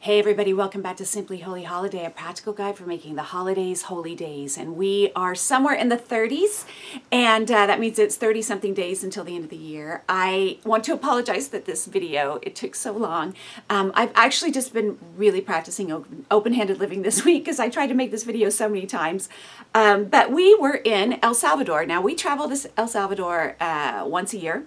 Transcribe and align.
Hey, 0.00 0.20
everybody, 0.20 0.54
welcome 0.54 0.80
back 0.80 0.96
to 0.98 1.04
Simply 1.04 1.40
Holy 1.40 1.64
Holiday, 1.64 2.06
a 2.06 2.10
practical 2.10 2.52
guide 2.52 2.76
for 2.76 2.86
making 2.86 3.16
the 3.16 3.24
holidays 3.24 3.82
holy 3.82 4.14
days. 4.14 4.56
And 4.56 4.76
we 4.76 5.10
are 5.16 5.34
somewhere 5.34 5.74
in 5.74 5.88
the 5.88 5.96
30s, 5.96 6.66
and 7.10 7.50
uh, 7.50 7.66
that 7.66 7.80
means 7.80 7.98
it's 7.98 8.14
30 8.14 8.40
something 8.42 8.74
days 8.74 9.02
until 9.02 9.24
the 9.24 9.34
end 9.34 9.42
of 9.42 9.50
the 9.50 9.56
year. 9.56 10.04
I 10.08 10.58
want 10.64 10.84
to 10.84 10.92
apologize 10.92 11.48
that 11.48 11.64
this 11.64 11.86
video, 11.86 12.38
it 12.42 12.54
took 12.54 12.76
so 12.76 12.92
long. 12.92 13.34
Um, 13.68 13.90
I've 13.92 14.12
actually 14.14 14.52
just 14.52 14.72
been 14.72 14.98
really 15.16 15.40
practicing 15.40 15.90
open 16.30 16.52
handed 16.52 16.78
living 16.78 17.02
this 17.02 17.24
week 17.24 17.44
because 17.44 17.58
I 17.58 17.68
tried 17.68 17.88
to 17.88 17.94
make 17.94 18.12
this 18.12 18.22
video 18.22 18.50
so 18.50 18.68
many 18.68 18.86
times. 18.86 19.28
Um, 19.74 20.04
but 20.04 20.30
we 20.30 20.54
were 20.54 20.76
in 20.76 21.18
El 21.24 21.34
Salvador. 21.34 21.84
Now, 21.84 22.00
we 22.00 22.14
travel 22.14 22.48
to 22.48 22.70
El 22.76 22.86
Salvador 22.86 23.56
uh, 23.58 24.04
once 24.06 24.32
a 24.32 24.38
year 24.38 24.64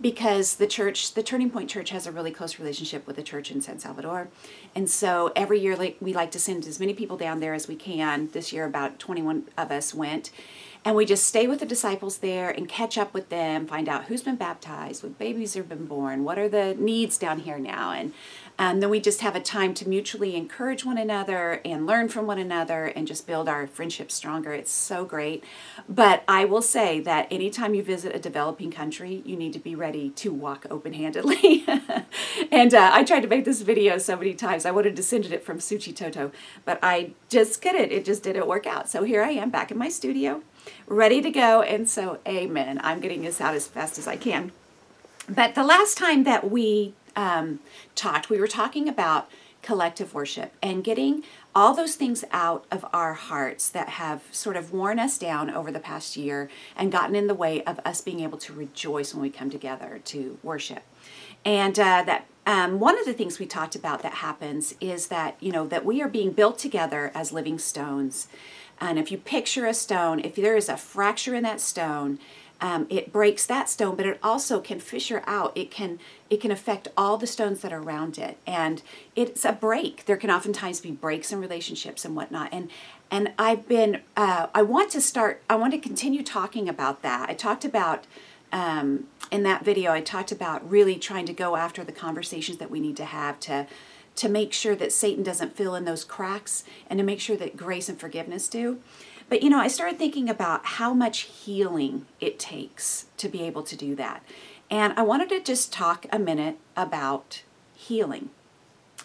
because 0.00 0.56
the 0.56 0.66
church, 0.66 1.14
the 1.14 1.22
Turning 1.22 1.50
Point 1.50 1.70
Church, 1.70 1.90
has 1.90 2.06
a 2.06 2.12
really 2.12 2.30
close 2.30 2.58
relationship 2.58 3.06
with 3.06 3.16
the 3.16 3.22
church 3.22 3.50
in 3.50 3.60
San 3.60 3.78
Salvador. 3.78 4.28
And 4.74 4.90
so 4.90 5.32
every 5.34 5.60
year 5.60 5.76
like, 5.76 5.96
we 6.00 6.12
like 6.12 6.30
to 6.32 6.38
send 6.38 6.66
as 6.66 6.80
many 6.80 6.94
people 6.94 7.16
down 7.16 7.40
there 7.40 7.54
as 7.54 7.68
we 7.68 7.76
can. 7.76 8.28
This 8.32 8.52
year, 8.52 8.64
about 8.64 8.98
21 8.98 9.44
of 9.56 9.70
us 9.70 9.94
went. 9.94 10.30
And 10.86 10.94
we 10.94 11.06
just 11.06 11.24
stay 11.24 11.46
with 11.46 11.60
the 11.60 11.66
disciples 11.66 12.18
there 12.18 12.50
and 12.50 12.68
catch 12.68 12.98
up 12.98 13.14
with 13.14 13.30
them, 13.30 13.66
find 13.66 13.88
out 13.88 14.04
who's 14.04 14.22
been 14.22 14.36
baptized, 14.36 15.02
what 15.02 15.18
babies 15.18 15.54
have 15.54 15.66
been 15.66 15.86
born, 15.86 16.24
what 16.24 16.38
are 16.38 16.48
the 16.48 16.74
needs 16.78 17.16
down 17.16 17.38
here 17.38 17.58
now. 17.58 17.92
And 17.92 18.12
um, 18.58 18.80
then 18.80 18.90
we 18.90 19.00
just 19.00 19.22
have 19.22 19.34
a 19.34 19.40
time 19.40 19.72
to 19.74 19.88
mutually 19.88 20.36
encourage 20.36 20.84
one 20.84 20.98
another 20.98 21.62
and 21.64 21.86
learn 21.86 22.10
from 22.10 22.26
one 22.26 22.38
another 22.38 22.84
and 22.84 23.06
just 23.06 23.26
build 23.26 23.48
our 23.48 23.66
friendship 23.66 24.12
stronger. 24.12 24.52
It's 24.52 24.70
so 24.70 25.06
great. 25.06 25.42
But 25.88 26.22
I 26.28 26.44
will 26.44 26.60
say 26.60 27.00
that 27.00 27.28
anytime 27.32 27.74
you 27.74 27.82
visit 27.82 28.14
a 28.14 28.18
developing 28.18 28.70
country, 28.70 29.22
you 29.24 29.36
need 29.36 29.54
to 29.54 29.58
be 29.58 29.74
ready 29.74 30.10
to 30.10 30.34
walk 30.34 30.66
open 30.70 30.92
handedly. 30.92 31.64
and 32.52 32.74
uh, 32.74 32.90
I 32.92 33.04
tried 33.04 33.20
to 33.20 33.28
make 33.28 33.46
this 33.46 33.62
video 33.62 33.96
so 33.96 34.16
many 34.16 34.34
times. 34.34 34.66
I 34.66 34.70
wanted 34.70 34.96
to 34.96 35.02
send 35.02 35.24
it 35.24 35.42
from 35.42 35.58
Suchitoto, 35.60 36.30
but 36.66 36.78
I 36.82 37.12
just 37.30 37.62
couldn't. 37.62 37.90
It 37.90 38.04
just 38.04 38.22
didn't 38.22 38.46
work 38.46 38.66
out. 38.66 38.90
So 38.90 39.02
here 39.02 39.22
I 39.22 39.30
am 39.30 39.48
back 39.48 39.70
in 39.70 39.78
my 39.78 39.88
studio 39.88 40.42
ready 40.86 41.20
to 41.22 41.30
go. 41.30 41.62
And 41.62 41.88
so, 41.88 42.18
amen. 42.26 42.80
I'm 42.82 43.00
getting 43.00 43.22
this 43.22 43.40
out 43.40 43.54
as 43.54 43.66
fast 43.66 43.98
as 43.98 44.06
I 44.06 44.16
can. 44.16 44.52
But 45.28 45.54
the 45.54 45.64
last 45.64 45.96
time 45.96 46.24
that 46.24 46.50
we 46.50 46.94
um, 47.16 47.60
talked, 47.94 48.28
we 48.28 48.38
were 48.38 48.48
talking 48.48 48.88
about 48.88 49.30
collective 49.62 50.12
worship 50.12 50.52
and 50.62 50.84
getting 50.84 51.22
all 51.54 51.74
those 51.74 51.94
things 51.94 52.24
out 52.32 52.66
of 52.70 52.84
our 52.92 53.14
hearts 53.14 53.70
that 53.70 53.88
have 53.90 54.22
sort 54.30 54.56
of 54.56 54.72
worn 54.72 54.98
us 54.98 55.16
down 55.16 55.48
over 55.48 55.72
the 55.72 55.80
past 55.80 56.16
year 56.16 56.50
and 56.76 56.92
gotten 56.92 57.16
in 57.16 57.28
the 57.28 57.34
way 57.34 57.62
of 57.64 57.80
us 57.84 58.00
being 58.00 58.20
able 58.20 58.36
to 58.36 58.52
rejoice 58.52 59.14
when 59.14 59.22
we 59.22 59.30
come 59.30 59.50
together 59.50 60.00
to 60.04 60.38
worship. 60.42 60.82
And 61.44 61.78
uh, 61.78 62.02
that 62.04 62.26
um, 62.46 62.78
one 62.80 62.98
of 62.98 63.06
the 63.06 63.12
things 63.12 63.38
we 63.38 63.46
talked 63.46 63.74
about 63.74 64.02
that 64.02 64.14
happens 64.14 64.74
is 64.80 65.08
that 65.08 65.36
you 65.40 65.52
know 65.52 65.66
that 65.66 65.84
we 65.84 66.02
are 66.02 66.08
being 66.08 66.32
built 66.32 66.58
together 66.58 67.10
as 67.14 67.32
living 67.32 67.58
stones 67.58 68.28
and 68.80 68.98
if 68.98 69.10
you 69.10 69.18
picture 69.18 69.66
a 69.66 69.74
stone, 69.74 70.20
if 70.20 70.34
there 70.34 70.56
is 70.56 70.68
a 70.68 70.76
fracture 70.76 71.34
in 71.34 71.42
that 71.44 71.60
stone, 71.60 72.18
um, 72.60 72.86
it 72.88 73.12
breaks 73.12 73.46
that 73.46 73.68
stone, 73.68 73.96
but 73.96 74.06
it 74.06 74.18
also 74.22 74.60
can 74.60 74.80
fissure 74.80 75.22
out. 75.26 75.52
It 75.56 75.70
can 75.70 75.98
it 76.30 76.40
can 76.40 76.50
affect 76.50 76.88
all 76.96 77.18
the 77.18 77.26
stones 77.26 77.60
that 77.60 77.72
are 77.72 77.82
around 77.82 78.16
it, 78.16 78.38
and 78.46 78.80
it's 79.14 79.44
a 79.44 79.52
break. 79.52 80.06
There 80.06 80.16
can 80.16 80.30
oftentimes 80.30 80.80
be 80.80 80.92
breaks 80.92 81.32
in 81.32 81.40
relationships 81.40 82.04
and 82.04 82.16
whatnot. 82.16 82.50
And 82.52 82.70
and 83.10 83.32
I've 83.38 83.68
been 83.68 84.00
uh, 84.16 84.46
I 84.54 84.62
want 84.62 84.90
to 84.92 85.00
start. 85.00 85.42
I 85.50 85.56
want 85.56 85.72
to 85.74 85.78
continue 85.78 86.22
talking 86.22 86.68
about 86.68 87.02
that. 87.02 87.28
I 87.28 87.34
talked 87.34 87.64
about. 87.64 88.06
Um, 88.54 89.08
in 89.32 89.42
that 89.42 89.64
video, 89.64 89.90
I 89.92 90.00
talked 90.00 90.30
about 90.30 90.70
really 90.70 90.94
trying 90.94 91.26
to 91.26 91.32
go 91.32 91.56
after 91.56 91.82
the 91.82 91.90
conversations 91.90 92.58
that 92.58 92.70
we 92.70 92.78
need 92.78 92.96
to 92.98 93.04
have 93.04 93.40
to 93.40 93.66
to 94.14 94.28
make 94.28 94.52
sure 94.52 94.76
that 94.76 94.92
Satan 94.92 95.24
doesn't 95.24 95.56
fill 95.56 95.74
in 95.74 95.84
those 95.84 96.04
cracks 96.04 96.62
and 96.88 97.00
to 97.00 97.04
make 97.04 97.20
sure 97.20 97.36
that 97.36 97.56
grace 97.56 97.88
and 97.88 97.98
forgiveness 97.98 98.46
do. 98.46 98.78
But 99.28 99.42
you 99.42 99.50
know, 99.50 99.58
I 99.58 99.66
started 99.66 99.98
thinking 99.98 100.30
about 100.30 100.64
how 100.64 100.94
much 100.94 101.22
healing 101.22 102.06
it 102.20 102.38
takes 102.38 103.06
to 103.16 103.28
be 103.28 103.42
able 103.42 103.64
to 103.64 103.74
do 103.74 103.96
that. 103.96 104.22
And 104.70 104.92
I 104.96 105.02
wanted 105.02 105.30
to 105.30 105.40
just 105.40 105.72
talk 105.72 106.06
a 106.12 106.18
minute 106.20 106.58
about 106.76 107.42
healing. 107.74 108.30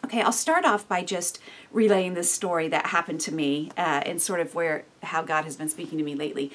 Okay, 0.05 0.21
I'll 0.21 0.31
start 0.31 0.65
off 0.65 0.87
by 0.87 1.03
just 1.03 1.39
relaying 1.71 2.13
this 2.13 2.31
story 2.31 2.67
that 2.69 2.87
happened 2.87 3.21
to 3.21 3.33
me 3.33 3.71
uh, 3.77 4.01
and 4.05 4.21
sort 4.21 4.39
of 4.39 4.55
where 4.55 4.85
how 5.03 5.21
God 5.21 5.43
has 5.43 5.55
been 5.55 5.69
speaking 5.69 5.97
to 5.97 6.03
me 6.03 6.15
lately. 6.15 6.51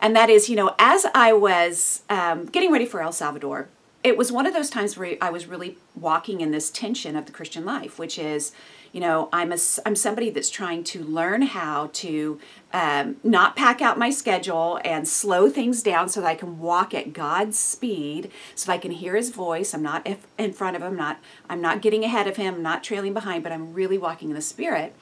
And 0.00 0.14
that 0.16 0.28
is, 0.28 0.48
you 0.48 0.56
know, 0.56 0.74
as 0.78 1.06
I 1.14 1.32
was 1.32 2.02
um, 2.10 2.46
getting 2.46 2.72
ready 2.72 2.86
for 2.86 3.00
El 3.00 3.12
Salvador, 3.12 3.68
it 4.06 4.16
was 4.16 4.30
one 4.30 4.46
of 4.46 4.54
those 4.54 4.70
times 4.70 4.96
where 4.96 5.16
I 5.20 5.30
was 5.30 5.46
really 5.46 5.78
walking 5.96 6.40
in 6.40 6.52
this 6.52 6.70
tension 6.70 7.16
of 7.16 7.26
the 7.26 7.32
Christian 7.32 7.64
life, 7.64 7.98
which 7.98 8.20
is, 8.20 8.52
you 8.92 9.00
know, 9.00 9.28
I'm 9.32 9.50
a 9.50 9.58
I'm 9.84 9.96
somebody 9.96 10.30
that's 10.30 10.48
trying 10.48 10.84
to 10.84 11.02
learn 11.02 11.42
how 11.42 11.90
to 11.94 12.38
um, 12.72 13.16
not 13.24 13.56
pack 13.56 13.82
out 13.82 13.98
my 13.98 14.10
schedule 14.10 14.78
and 14.84 15.08
slow 15.08 15.50
things 15.50 15.82
down 15.82 16.08
so 16.08 16.20
that 16.20 16.28
I 16.28 16.36
can 16.36 16.60
walk 16.60 16.94
at 16.94 17.12
God's 17.12 17.58
speed, 17.58 18.30
so 18.54 18.66
that 18.66 18.74
I 18.74 18.78
can 18.78 18.92
hear 18.92 19.16
His 19.16 19.30
voice. 19.30 19.74
I'm 19.74 19.82
not 19.82 20.06
in 20.38 20.52
front 20.52 20.76
of 20.76 20.82
Him, 20.82 20.94
not 20.94 21.18
I'm 21.50 21.60
not 21.60 21.82
getting 21.82 22.04
ahead 22.04 22.28
of 22.28 22.36
Him, 22.36 22.54
I'm 22.54 22.62
not 22.62 22.84
trailing 22.84 23.12
behind, 23.12 23.42
but 23.42 23.50
I'm 23.50 23.72
really 23.72 23.98
walking 23.98 24.28
in 24.28 24.36
the 24.36 24.40
Spirit. 24.40 24.94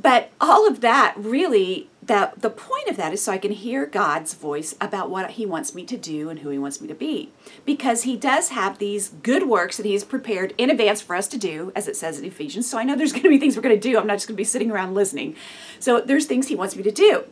But 0.00 0.30
all 0.40 0.66
of 0.66 0.80
that 0.80 1.14
really 1.16 1.88
that 2.08 2.40
the 2.40 2.50
point 2.50 2.88
of 2.88 2.96
that 2.96 3.12
is 3.12 3.22
so 3.22 3.32
I 3.32 3.38
can 3.38 3.52
hear 3.52 3.84
God's 3.84 4.32
voice 4.32 4.74
about 4.80 5.10
what 5.10 5.32
He 5.32 5.44
wants 5.44 5.74
me 5.74 5.84
to 5.84 5.96
do 5.96 6.30
and 6.30 6.40
who 6.40 6.48
He 6.48 6.58
wants 6.58 6.80
me 6.80 6.88
to 6.88 6.94
be. 6.94 7.30
Because 7.64 8.02
He 8.04 8.16
does 8.16 8.48
have 8.48 8.78
these 8.78 9.10
good 9.22 9.46
works 9.46 9.76
that 9.76 9.86
He's 9.86 10.04
prepared 10.04 10.54
in 10.56 10.70
advance 10.70 11.02
for 11.02 11.14
us 11.14 11.28
to 11.28 11.38
do, 11.38 11.70
as 11.76 11.86
it 11.86 11.96
says 11.96 12.18
in 12.18 12.24
Ephesians. 12.24 12.68
So 12.68 12.78
I 12.78 12.84
know 12.84 12.96
there's 12.96 13.12
going 13.12 13.24
to 13.24 13.28
be 13.28 13.38
things 13.38 13.56
we're 13.56 13.62
going 13.62 13.78
to 13.78 13.80
do. 13.80 13.98
I'm 13.98 14.06
not 14.06 14.14
just 14.14 14.26
going 14.26 14.36
to 14.36 14.40
be 14.40 14.44
sitting 14.44 14.70
around 14.70 14.94
listening. 14.94 15.36
So 15.78 16.00
there's 16.00 16.26
things 16.26 16.48
He 16.48 16.56
wants 16.56 16.76
me 16.76 16.82
to 16.82 16.90
do. 16.90 17.24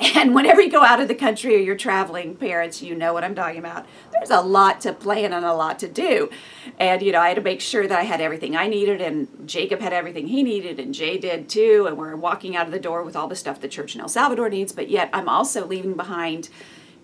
And 0.00 0.32
whenever 0.32 0.60
you 0.60 0.70
go 0.70 0.84
out 0.84 1.00
of 1.00 1.08
the 1.08 1.14
country 1.14 1.56
or 1.56 1.58
you're 1.58 1.76
traveling, 1.76 2.36
parents, 2.36 2.82
you 2.82 2.94
know 2.94 3.12
what 3.12 3.24
I'm 3.24 3.34
talking 3.34 3.58
about. 3.58 3.84
There's 4.12 4.30
a 4.30 4.40
lot 4.40 4.80
to 4.82 4.92
plan 4.92 5.32
and 5.32 5.44
a 5.44 5.54
lot 5.54 5.80
to 5.80 5.88
do. 5.88 6.30
And, 6.78 7.02
you 7.02 7.10
know, 7.10 7.20
I 7.20 7.28
had 7.28 7.34
to 7.34 7.42
make 7.42 7.60
sure 7.60 7.86
that 7.88 7.98
I 7.98 8.04
had 8.04 8.20
everything 8.20 8.56
I 8.56 8.68
needed, 8.68 9.00
and 9.00 9.26
Jacob 9.46 9.80
had 9.80 9.92
everything 9.92 10.28
he 10.28 10.44
needed, 10.44 10.78
and 10.78 10.94
Jay 10.94 11.18
did 11.18 11.48
too. 11.48 11.86
And 11.88 11.96
we're 11.96 12.14
walking 12.14 12.54
out 12.54 12.66
of 12.66 12.72
the 12.72 12.78
door 12.78 13.02
with 13.02 13.16
all 13.16 13.26
the 13.26 13.34
stuff 13.34 13.60
the 13.60 13.66
church 13.66 13.96
in 13.96 14.00
El 14.00 14.08
Salvador 14.08 14.48
needs, 14.48 14.72
but 14.72 14.88
yet 14.88 15.10
I'm 15.12 15.28
also 15.28 15.66
leaving 15.66 15.94
behind 15.94 16.48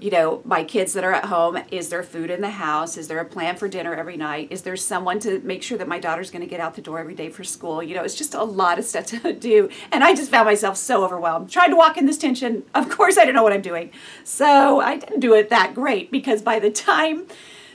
you 0.05 0.11
know, 0.11 0.43
my 0.45 0.63
kids 0.63 0.93
that 0.93 1.03
are 1.03 1.15
at 1.15 1.25
home, 1.25 1.59
is 1.71 1.89
there 1.89 2.03
food 2.03 2.31
in 2.31 2.43
the 2.43 2.51
house? 2.51 2.99
Is 2.99 3.09
there 3.09 3.21
a 3.21 3.25
plan 3.25 3.57
for 3.57 3.69
dinner 3.69 3.95
every 3.95 4.19
night? 4.19 4.49
Is 4.51 4.61
there 4.61 4.77
someone 4.77 5.19
to 5.21 5.41
make 5.41 5.63
sure 5.63 5.79
that 5.79 5.89
my 5.89 5.99
daughter's 5.99 6.31
going 6.31 6.43
to 6.43 6.47
get 6.47 6.61
out 6.61 6.75
the 6.75 6.83
door 6.83 6.99
every 6.99 7.15
day 7.15 7.31
for 7.31 7.43
school? 7.43 7.83
You 7.83 7.95
know, 7.95 8.03
it's 8.03 8.15
just 8.15 8.35
a 8.35 8.45
lot 8.45 8.79
of 8.79 8.85
stuff 8.85 9.07
to 9.23 9.33
do. 9.33 9.71
And 9.91 10.05
I 10.05 10.15
just 10.15 10.31
found 10.31 10.45
myself 10.45 10.77
so 10.77 11.05
overwhelmed. 11.05 11.49
Trying 11.49 11.71
to 11.71 11.77
walk 11.77 11.97
in 11.97 12.05
this 12.05 12.19
tension, 12.19 12.65
of 12.75 12.91
course, 12.91 13.17
I 13.17 13.25
don't 13.25 13.35
know 13.35 13.43
what 13.43 13.55
I'm 13.55 13.63
doing. 13.63 13.93
So 14.25 14.83
I 14.83 14.99
didn't 14.99 15.21
do 15.21 15.33
it 15.33 15.49
that 15.49 15.75
great 15.75 16.11
because 16.11 16.43
by 16.43 16.59
the 16.59 16.71
time 16.71 17.25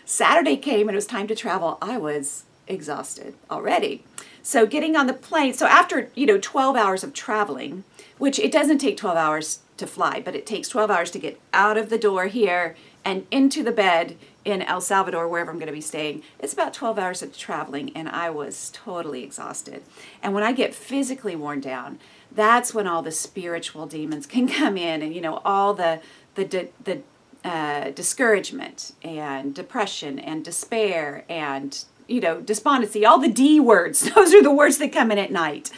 Saturday 0.05 0.55
came 0.55 0.87
and 0.87 0.91
it 0.91 0.97
was 0.97 1.07
time 1.07 1.25
to 1.29 1.35
travel, 1.35 1.79
I 1.81 1.97
was 1.97 2.43
exhausted 2.67 3.33
already. 3.49 4.03
So 4.43 4.67
getting 4.67 4.95
on 4.95 5.07
the 5.07 5.13
plane, 5.13 5.55
so 5.55 5.65
after, 5.65 6.11
you 6.13 6.27
know, 6.27 6.37
12 6.39 6.75
hours 6.75 7.03
of 7.03 7.11
traveling, 7.11 7.85
which 8.19 8.37
it 8.37 8.51
doesn't 8.51 8.77
take 8.77 8.97
12 8.97 9.17
hours 9.17 9.59
to 9.79 9.87
fly, 9.87 10.21
but 10.23 10.35
it 10.35 10.45
takes 10.45 10.69
12 10.69 10.91
hours 10.91 11.11
to 11.11 11.19
get 11.19 11.39
out 11.53 11.77
of 11.77 11.89
the 11.89 11.97
door 11.97 12.27
here 12.27 12.75
and 13.03 13.25
into 13.31 13.63
the 13.63 13.71
bed 13.71 14.17
in 14.45 14.61
El 14.61 14.81
Salvador, 14.81 15.27
wherever 15.27 15.51
I'm 15.51 15.57
going 15.57 15.67
to 15.67 15.73
be 15.73 15.81
staying. 15.81 16.23
It's 16.39 16.53
about 16.53 16.73
12 16.73 16.99
hours 16.99 17.21
of 17.21 17.35
traveling, 17.37 17.91
and 17.95 18.09
I 18.09 18.29
was 18.29 18.69
totally 18.73 19.23
exhausted. 19.23 19.83
And 20.21 20.33
when 20.33 20.43
I 20.43 20.51
get 20.51 20.73
physically 20.73 21.35
worn 21.35 21.59
down, 21.59 21.99
that's 22.31 22.73
when 22.73 22.87
all 22.87 23.01
the 23.01 23.11
spiritual 23.11 23.87
demons 23.87 24.25
can 24.25 24.47
come 24.61 24.77
in, 24.77 25.01
and 25.01 25.13
you 25.13 25.21
know 25.21 25.41
all 25.45 25.73
the 25.73 26.01
the 26.35 26.69
the 26.83 27.01
uh, 27.43 27.91
discouragement 27.91 28.93
and 29.01 29.55
depression 29.55 30.19
and 30.19 30.43
despair 30.43 31.23
and 31.29 31.85
you 32.07 32.21
know 32.21 32.41
despondency, 32.41 33.05
all 33.05 33.19
the 33.19 33.29
D 33.29 33.59
words. 33.59 34.01
Those 34.15 34.33
are 34.33 34.43
the 34.43 34.51
words 34.51 34.77
that 34.79 34.91
come 34.91 35.11
in 35.11 35.17
at 35.17 35.31
night. 35.31 35.71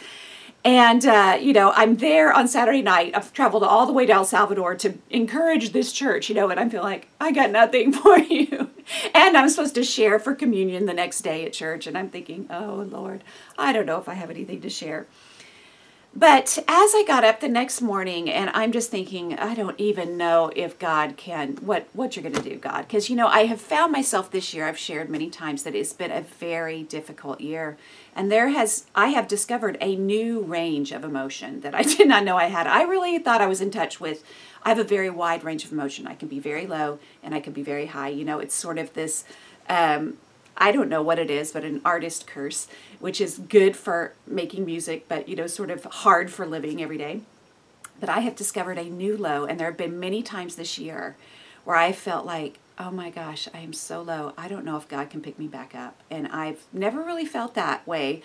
And, 0.64 1.04
uh, 1.04 1.38
you 1.40 1.52
know, 1.52 1.72
I'm 1.74 1.96
there 1.96 2.32
on 2.32 2.46
Saturday 2.46 2.82
night. 2.82 3.16
I've 3.16 3.32
traveled 3.32 3.64
all 3.64 3.84
the 3.84 3.92
way 3.92 4.06
to 4.06 4.12
El 4.12 4.24
Salvador 4.24 4.76
to 4.76 4.94
encourage 5.10 5.72
this 5.72 5.92
church, 5.92 6.28
you 6.28 6.36
know, 6.36 6.50
and 6.50 6.60
I 6.60 6.68
feel 6.68 6.82
like, 6.82 7.08
I 7.20 7.32
got 7.32 7.50
nothing 7.50 7.92
for 7.92 8.18
you. 8.18 8.70
and 9.14 9.36
I'm 9.36 9.48
supposed 9.48 9.74
to 9.74 9.82
share 9.82 10.20
for 10.20 10.34
communion 10.34 10.86
the 10.86 10.94
next 10.94 11.22
day 11.22 11.44
at 11.44 11.52
church. 11.52 11.88
And 11.88 11.98
I'm 11.98 12.10
thinking, 12.10 12.46
oh, 12.48 12.86
Lord, 12.88 13.24
I 13.58 13.72
don't 13.72 13.86
know 13.86 13.98
if 13.98 14.08
I 14.08 14.14
have 14.14 14.30
anything 14.30 14.60
to 14.60 14.70
share. 14.70 15.06
But 16.14 16.58
as 16.68 16.94
I 16.94 17.04
got 17.06 17.24
up 17.24 17.40
the 17.40 17.48
next 17.48 17.80
morning 17.80 18.28
and 18.28 18.50
I'm 18.52 18.70
just 18.70 18.90
thinking, 18.90 19.38
I 19.38 19.54
don't 19.54 19.80
even 19.80 20.18
know 20.18 20.52
if 20.54 20.78
God 20.78 21.16
can, 21.16 21.56
what, 21.62 21.88
what 21.94 22.14
you're 22.14 22.22
going 22.22 22.34
to 22.34 22.48
do, 22.50 22.56
God. 22.56 22.82
Because, 22.82 23.08
you 23.08 23.16
know, 23.16 23.28
I 23.28 23.46
have 23.46 23.62
found 23.62 23.92
myself 23.92 24.30
this 24.30 24.52
year, 24.52 24.68
I've 24.68 24.78
shared 24.78 25.08
many 25.08 25.30
times 25.30 25.62
that 25.62 25.74
it's 25.74 25.94
been 25.94 26.10
a 26.10 26.20
very 26.20 26.82
difficult 26.82 27.40
year. 27.40 27.78
And 28.14 28.30
there 28.30 28.50
has, 28.50 28.84
I 28.94 29.08
have 29.08 29.26
discovered 29.26 29.78
a 29.80 29.96
new 29.96 30.42
range 30.42 30.92
of 30.92 31.02
emotion 31.02 31.62
that 31.62 31.74
I 31.74 31.82
did 31.96 32.08
not 32.08 32.24
know 32.24 32.36
I 32.36 32.46
had. 32.46 32.66
I 32.66 32.82
really 32.82 33.18
thought 33.18 33.40
I 33.40 33.46
was 33.46 33.62
in 33.62 33.70
touch 33.70 33.98
with, 33.98 34.22
I 34.64 34.68
have 34.68 34.78
a 34.78 34.84
very 34.84 35.08
wide 35.08 35.44
range 35.44 35.64
of 35.64 35.72
emotion. 35.72 36.06
I 36.06 36.14
can 36.14 36.28
be 36.28 36.38
very 36.38 36.66
low 36.66 36.98
and 37.22 37.34
I 37.34 37.40
can 37.40 37.54
be 37.54 37.62
very 37.62 37.86
high. 37.86 38.08
You 38.08 38.26
know, 38.26 38.38
it's 38.38 38.54
sort 38.54 38.76
of 38.76 38.92
this, 38.92 39.24
um, 39.66 40.18
I 40.56 40.72
don't 40.72 40.88
know 40.88 41.02
what 41.02 41.18
it 41.18 41.30
is, 41.30 41.52
but 41.52 41.64
an 41.64 41.80
artist 41.84 42.26
curse, 42.26 42.68
which 43.00 43.20
is 43.20 43.38
good 43.38 43.76
for 43.76 44.14
making 44.26 44.64
music, 44.64 45.06
but 45.08 45.28
you 45.28 45.36
know, 45.36 45.46
sort 45.46 45.70
of 45.70 45.84
hard 45.84 46.30
for 46.30 46.46
living 46.46 46.82
every 46.82 46.98
day. 46.98 47.22
But 48.00 48.08
I 48.08 48.20
have 48.20 48.36
discovered 48.36 48.78
a 48.78 48.84
new 48.84 49.16
low, 49.16 49.44
and 49.44 49.58
there 49.58 49.68
have 49.68 49.76
been 49.76 50.00
many 50.00 50.22
times 50.22 50.56
this 50.56 50.78
year 50.78 51.16
where 51.64 51.76
I 51.76 51.92
felt 51.92 52.26
like, 52.26 52.58
oh 52.78 52.90
my 52.90 53.10
gosh, 53.10 53.48
I 53.54 53.58
am 53.58 53.72
so 53.72 54.02
low. 54.02 54.32
I 54.36 54.48
don't 54.48 54.64
know 54.64 54.76
if 54.76 54.88
God 54.88 55.10
can 55.10 55.20
pick 55.20 55.38
me 55.38 55.46
back 55.46 55.74
up. 55.74 56.00
And 56.10 56.26
I've 56.28 56.64
never 56.72 57.02
really 57.02 57.24
felt 57.24 57.54
that 57.54 57.86
way. 57.86 58.22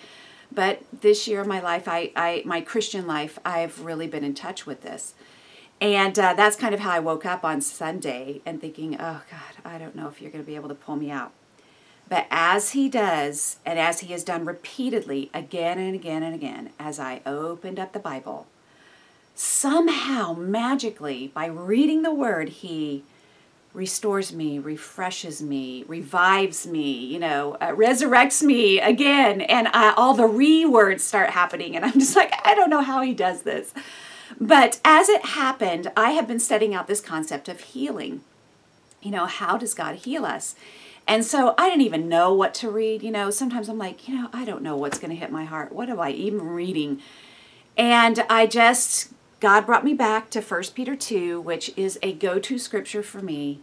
But 0.50 0.82
this 1.00 1.28
year 1.28 1.40
of 1.40 1.46
my 1.46 1.60
life, 1.60 1.86
I, 1.86 2.10
I 2.16 2.42
my 2.44 2.60
Christian 2.60 3.06
life, 3.06 3.38
I've 3.44 3.84
really 3.84 4.06
been 4.06 4.24
in 4.24 4.34
touch 4.34 4.66
with 4.66 4.82
this. 4.82 5.14
And 5.80 6.18
uh, 6.18 6.34
that's 6.34 6.56
kind 6.56 6.74
of 6.74 6.80
how 6.80 6.90
I 6.90 6.98
woke 6.98 7.24
up 7.24 7.44
on 7.44 7.60
Sunday 7.60 8.40
and 8.44 8.60
thinking, 8.60 8.96
oh 8.96 9.22
God, 9.30 9.64
I 9.64 9.78
don't 9.78 9.94
know 9.94 10.08
if 10.08 10.20
you're 10.20 10.30
going 10.30 10.42
to 10.42 10.46
be 10.46 10.56
able 10.56 10.68
to 10.70 10.74
pull 10.74 10.96
me 10.96 11.10
out. 11.10 11.32
But 12.08 12.26
as 12.30 12.70
he 12.70 12.88
does, 12.88 13.58
and 13.66 13.78
as 13.78 14.00
he 14.00 14.12
has 14.12 14.24
done 14.24 14.44
repeatedly 14.44 15.30
again 15.34 15.78
and 15.78 15.94
again 15.94 16.22
and 16.22 16.34
again, 16.34 16.70
as 16.78 16.98
I 16.98 17.20
opened 17.26 17.78
up 17.78 17.92
the 17.92 17.98
Bible, 17.98 18.46
somehow 19.34 20.32
magically, 20.32 21.28
by 21.28 21.46
reading 21.46 22.02
the 22.02 22.14
word, 22.14 22.48
he 22.48 23.04
restores 23.74 24.32
me, 24.32 24.58
refreshes 24.58 25.42
me, 25.42 25.84
revives 25.86 26.66
me, 26.66 26.90
you 26.90 27.18
know, 27.18 27.56
uh, 27.60 27.68
resurrects 27.68 28.42
me 28.42 28.80
again. 28.80 29.40
And 29.42 29.68
I, 29.68 29.92
all 29.96 30.14
the 30.14 30.26
re 30.26 30.64
words 30.64 31.04
start 31.04 31.30
happening. 31.30 31.76
And 31.76 31.84
I'm 31.84 31.92
just 31.92 32.16
like, 32.16 32.32
I 32.44 32.54
don't 32.54 32.70
know 32.70 32.80
how 32.80 33.02
he 33.02 33.12
does 33.12 33.42
this. 33.42 33.74
But 34.40 34.80
as 34.84 35.08
it 35.08 35.24
happened, 35.24 35.92
I 35.96 36.10
have 36.10 36.26
been 36.26 36.40
studying 36.40 36.74
out 36.74 36.86
this 36.86 37.00
concept 37.00 37.48
of 37.48 37.60
healing. 37.60 38.22
You 39.00 39.10
know, 39.10 39.26
how 39.26 39.56
does 39.56 39.74
God 39.74 39.96
heal 39.96 40.24
us? 40.24 40.54
And 41.08 41.24
so 41.24 41.54
I 41.56 41.70
didn't 41.70 41.86
even 41.86 42.08
know 42.08 42.34
what 42.34 42.52
to 42.54 42.70
read. 42.70 43.02
You 43.02 43.10
know, 43.10 43.30
sometimes 43.30 43.70
I'm 43.70 43.78
like, 43.78 44.06
you 44.06 44.14
know, 44.14 44.28
I 44.30 44.44
don't 44.44 44.62
know 44.62 44.76
what's 44.76 44.98
going 44.98 45.10
to 45.10 45.16
hit 45.16 45.32
my 45.32 45.46
heart. 45.46 45.72
What 45.72 45.88
am 45.88 45.98
I 45.98 46.10
even 46.10 46.42
reading? 46.42 47.00
And 47.78 48.24
I 48.28 48.46
just, 48.46 49.10
God 49.40 49.64
brought 49.64 49.84
me 49.84 49.94
back 49.94 50.28
to 50.30 50.42
1 50.42 50.62
Peter 50.74 50.94
2, 50.94 51.40
which 51.40 51.72
is 51.78 51.98
a 52.02 52.12
go 52.12 52.38
to 52.38 52.58
scripture 52.58 53.02
for 53.02 53.22
me. 53.22 53.60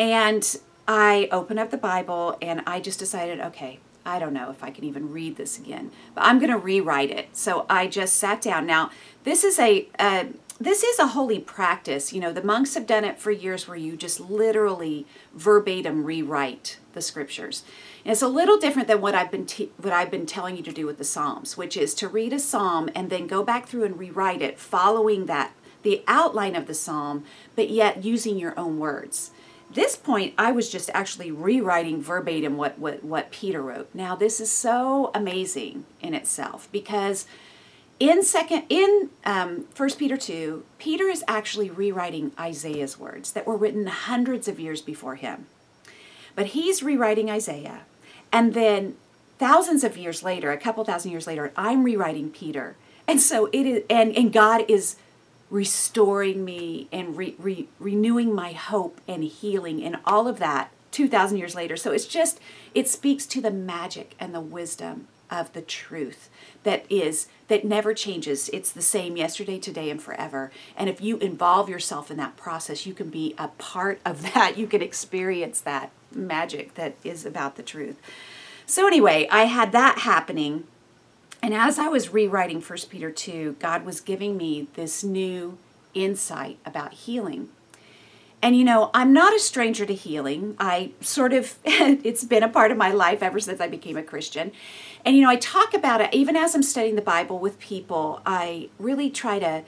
And 0.00 0.58
I 0.88 1.28
opened 1.30 1.60
up 1.60 1.70
the 1.70 1.76
Bible 1.76 2.36
and 2.42 2.62
I 2.66 2.80
just 2.80 2.98
decided, 2.98 3.38
okay, 3.38 3.78
I 4.04 4.18
don't 4.18 4.32
know 4.32 4.50
if 4.50 4.64
I 4.64 4.70
can 4.72 4.82
even 4.82 5.12
read 5.12 5.36
this 5.36 5.58
again, 5.58 5.92
but 6.16 6.24
I'm 6.24 6.40
going 6.40 6.50
to 6.50 6.58
rewrite 6.58 7.12
it. 7.12 7.36
So 7.36 7.66
I 7.70 7.86
just 7.86 8.16
sat 8.16 8.40
down. 8.40 8.66
Now, 8.66 8.90
this 9.22 9.44
is 9.44 9.60
a, 9.60 9.86
a 10.00 10.28
this 10.60 10.84
is 10.84 10.98
a 10.98 11.08
holy 11.08 11.38
practice. 11.38 12.12
You 12.12 12.20
know, 12.20 12.32
the 12.32 12.44
monks 12.44 12.74
have 12.74 12.86
done 12.86 13.04
it 13.04 13.18
for 13.18 13.30
years 13.30 13.66
where 13.66 13.78
you 13.78 13.96
just 13.96 14.20
literally 14.20 15.06
verbatim 15.34 16.04
rewrite 16.04 16.78
the 16.92 17.00
scriptures. 17.00 17.64
And 18.04 18.12
it's 18.12 18.20
a 18.20 18.28
little 18.28 18.58
different 18.58 18.86
than 18.86 19.00
what 19.00 19.14
I've 19.14 19.30
been 19.30 19.46
te- 19.46 19.72
what 19.78 19.94
I've 19.94 20.10
been 20.10 20.26
telling 20.26 20.58
you 20.58 20.62
to 20.64 20.72
do 20.72 20.84
with 20.84 20.98
the 20.98 21.04
Psalms, 21.04 21.56
which 21.56 21.78
is 21.78 21.94
to 21.94 22.08
read 22.08 22.34
a 22.34 22.38
psalm 22.38 22.90
and 22.94 23.08
then 23.08 23.26
go 23.26 23.42
back 23.42 23.66
through 23.66 23.84
and 23.84 23.98
rewrite 23.98 24.42
it 24.42 24.58
following 24.58 25.26
that 25.26 25.52
the 25.82 26.04
outline 26.06 26.54
of 26.54 26.66
the 26.66 26.74
psalm, 26.74 27.24
but 27.56 27.70
yet 27.70 28.04
using 28.04 28.38
your 28.38 28.58
own 28.58 28.78
words. 28.78 29.30
This 29.72 29.96
point, 29.96 30.34
I 30.36 30.50
was 30.50 30.68
just 30.68 30.90
actually 30.92 31.30
rewriting 31.30 32.02
verbatim 32.02 32.56
what, 32.56 32.78
what, 32.78 33.04
what 33.04 33.30
Peter 33.30 33.62
wrote. 33.62 33.88
Now, 33.94 34.16
this 34.16 34.40
is 34.40 34.50
so 34.50 35.10
amazing 35.14 35.86
in 36.02 36.12
itself 36.12 36.68
because 36.72 37.24
in 38.00 38.24
second 38.24 38.64
in 38.70 39.10
um, 39.24 39.66
first 39.74 39.98
peter 39.98 40.16
2 40.16 40.64
peter 40.78 41.04
is 41.04 41.22
actually 41.28 41.70
rewriting 41.70 42.32
isaiah's 42.38 42.98
words 42.98 43.32
that 43.32 43.46
were 43.46 43.56
written 43.56 43.86
hundreds 43.86 44.48
of 44.48 44.58
years 44.58 44.80
before 44.80 45.16
him. 45.16 45.46
But 46.34 46.46
he's 46.46 46.82
rewriting 46.82 47.30
isaiah 47.30 47.82
and 48.32 48.54
then 48.54 48.96
thousands 49.38 49.84
of 49.84 49.98
years 49.98 50.22
later 50.22 50.50
a 50.50 50.58
couple 50.58 50.84
thousand 50.84 51.12
years 51.12 51.26
later 51.26 51.52
i'm 51.56 51.84
rewriting 51.84 52.30
peter. 52.30 52.76
And 53.06 53.20
so 53.20 53.48
it 53.52 53.66
is 53.66 53.84
and, 53.90 54.16
and 54.16 54.32
god 54.32 54.64
is 54.66 54.96
restoring 55.50 56.44
me 56.44 56.88
and 56.92 57.16
re, 57.16 57.34
re, 57.38 57.68
renewing 57.78 58.34
my 58.34 58.52
hope 58.52 59.00
and 59.06 59.24
healing 59.24 59.82
and 59.82 59.96
all 60.04 60.28
of 60.28 60.38
that 60.38 60.70
2000 60.92 61.36
years 61.36 61.54
later. 61.54 61.76
So 61.76 61.92
it's 61.92 62.06
just 62.06 62.40
it 62.74 62.88
speaks 62.88 63.26
to 63.26 63.40
the 63.40 63.50
magic 63.50 64.14
and 64.18 64.34
the 64.34 64.40
wisdom 64.40 65.08
of 65.30 65.52
the 65.52 65.62
truth 65.62 66.28
that 66.62 66.84
is 66.90 67.28
that 67.48 67.64
never 67.64 67.94
changes. 67.94 68.48
It's 68.50 68.70
the 68.70 68.82
same 68.82 69.16
yesterday 69.16 69.58
today 69.58 69.90
and 69.90 70.00
forever. 70.00 70.52
And 70.76 70.88
if 70.88 71.00
you 71.00 71.16
involve 71.18 71.68
yourself 71.68 72.10
in 72.10 72.16
that 72.18 72.36
process 72.36 72.86
you 72.86 72.94
can 72.94 73.10
be 73.10 73.34
a 73.38 73.48
part 73.48 74.00
of 74.04 74.22
that. 74.34 74.58
You 74.58 74.66
can 74.66 74.82
experience 74.82 75.60
that 75.60 75.90
magic 76.12 76.74
that 76.74 76.94
is 77.04 77.24
about 77.24 77.56
the 77.56 77.62
truth. 77.62 77.96
So 78.66 78.86
anyway 78.86 79.28
i 79.30 79.44
had 79.44 79.72
that 79.72 80.00
happening. 80.00 80.64
And 81.42 81.54
as 81.54 81.78
i 81.78 81.88
was 81.88 82.12
rewriting 82.12 82.60
First 82.60 82.90
peter 82.90 83.10
2 83.10 83.56
god 83.58 83.84
was 83.84 84.00
giving 84.00 84.36
me 84.36 84.68
this 84.74 85.02
new 85.02 85.58
insight 85.94 86.58
about 86.64 86.92
healing 86.92 87.48
and 88.42 88.56
you 88.56 88.64
know, 88.64 88.90
I'm 88.94 89.12
not 89.12 89.34
a 89.34 89.38
stranger 89.38 89.84
to 89.84 89.94
healing. 89.94 90.56
I 90.58 90.92
sort 91.00 91.32
of, 91.32 91.56
it's 91.64 92.24
been 92.24 92.42
a 92.42 92.48
part 92.48 92.70
of 92.70 92.76
my 92.78 92.90
life 92.90 93.22
ever 93.22 93.38
since 93.38 93.60
I 93.60 93.68
became 93.68 93.96
a 93.96 94.02
Christian. 94.02 94.52
And 95.04 95.16
you 95.16 95.22
know, 95.22 95.30
I 95.30 95.36
talk 95.36 95.74
about 95.74 96.00
it 96.00 96.12
even 96.14 96.36
as 96.36 96.54
I'm 96.54 96.62
studying 96.62 96.96
the 96.96 97.02
Bible 97.02 97.38
with 97.38 97.58
people. 97.58 98.22
I 98.24 98.68
really 98.78 99.10
try 99.10 99.38
to 99.38 99.62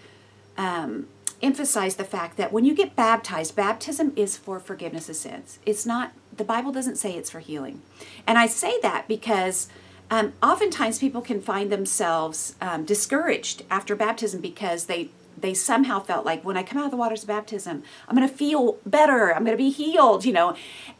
um, 0.57 1.07
emphasize 1.43 1.97
the 1.97 2.05
fact 2.05 2.37
that 2.39 2.53
when 2.53 2.65
you 2.65 2.75
get 2.75 2.97
baptized, 2.97 3.57
baptism 3.57 4.13
is 4.17 4.37
for 4.37 4.59
forgiveness 4.59 5.09
of 5.09 5.17
sins. 5.17 5.59
It's 5.67 5.85
not, 5.85 6.13
the 6.35 6.45
Bible 6.45 6.73
doesn't 6.73 6.97
say 6.97 7.15
it's 7.15 7.31
for 7.31 7.41
healing. 7.41 7.83
And 8.27 8.39
I 8.39 8.47
say 8.47 8.79
that 8.81 9.07
because 9.07 9.69
um, 10.11 10.33
oftentimes 10.43 10.99
people 10.99 11.21
can 11.21 11.41
find 11.41 11.71
themselves 11.71 12.55
um, 12.61 12.85
discouraged 12.85 13.65
after 13.71 13.97
baptism 13.97 14.41
because 14.41 14.87
they 14.87 15.11
they 15.43 15.55
somehow 15.55 16.01
felt 16.01 16.25
like 16.25 16.45
when 16.45 16.57
I 16.57 16.63
come 16.63 16.79
out 16.79 16.87
of 16.87 16.91
the 16.91 16.97
waters 16.97 17.23
of 17.23 17.29
baptism, 17.29 17.83
I'm 18.09 18.17
going 18.17 18.29
to 18.29 18.35
feel 18.35 18.79
better. 18.87 19.35
I'm 19.35 19.45
going 19.45 19.57
to 19.57 19.63
be 19.63 19.71
healed, 19.71 20.25
you 20.25 20.33
know. 20.33 20.57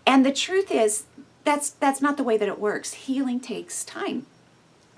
And 0.07 0.27
the 0.27 0.33
truth 0.33 0.71
is, 0.71 1.05
that's 1.45 1.71
that's 1.71 2.03
not 2.03 2.17
the 2.17 2.23
way 2.23 2.37
that 2.37 2.49
it 2.49 2.61
works. 2.61 2.95
Healing 2.95 3.41
takes 3.41 3.85
time. 3.85 4.27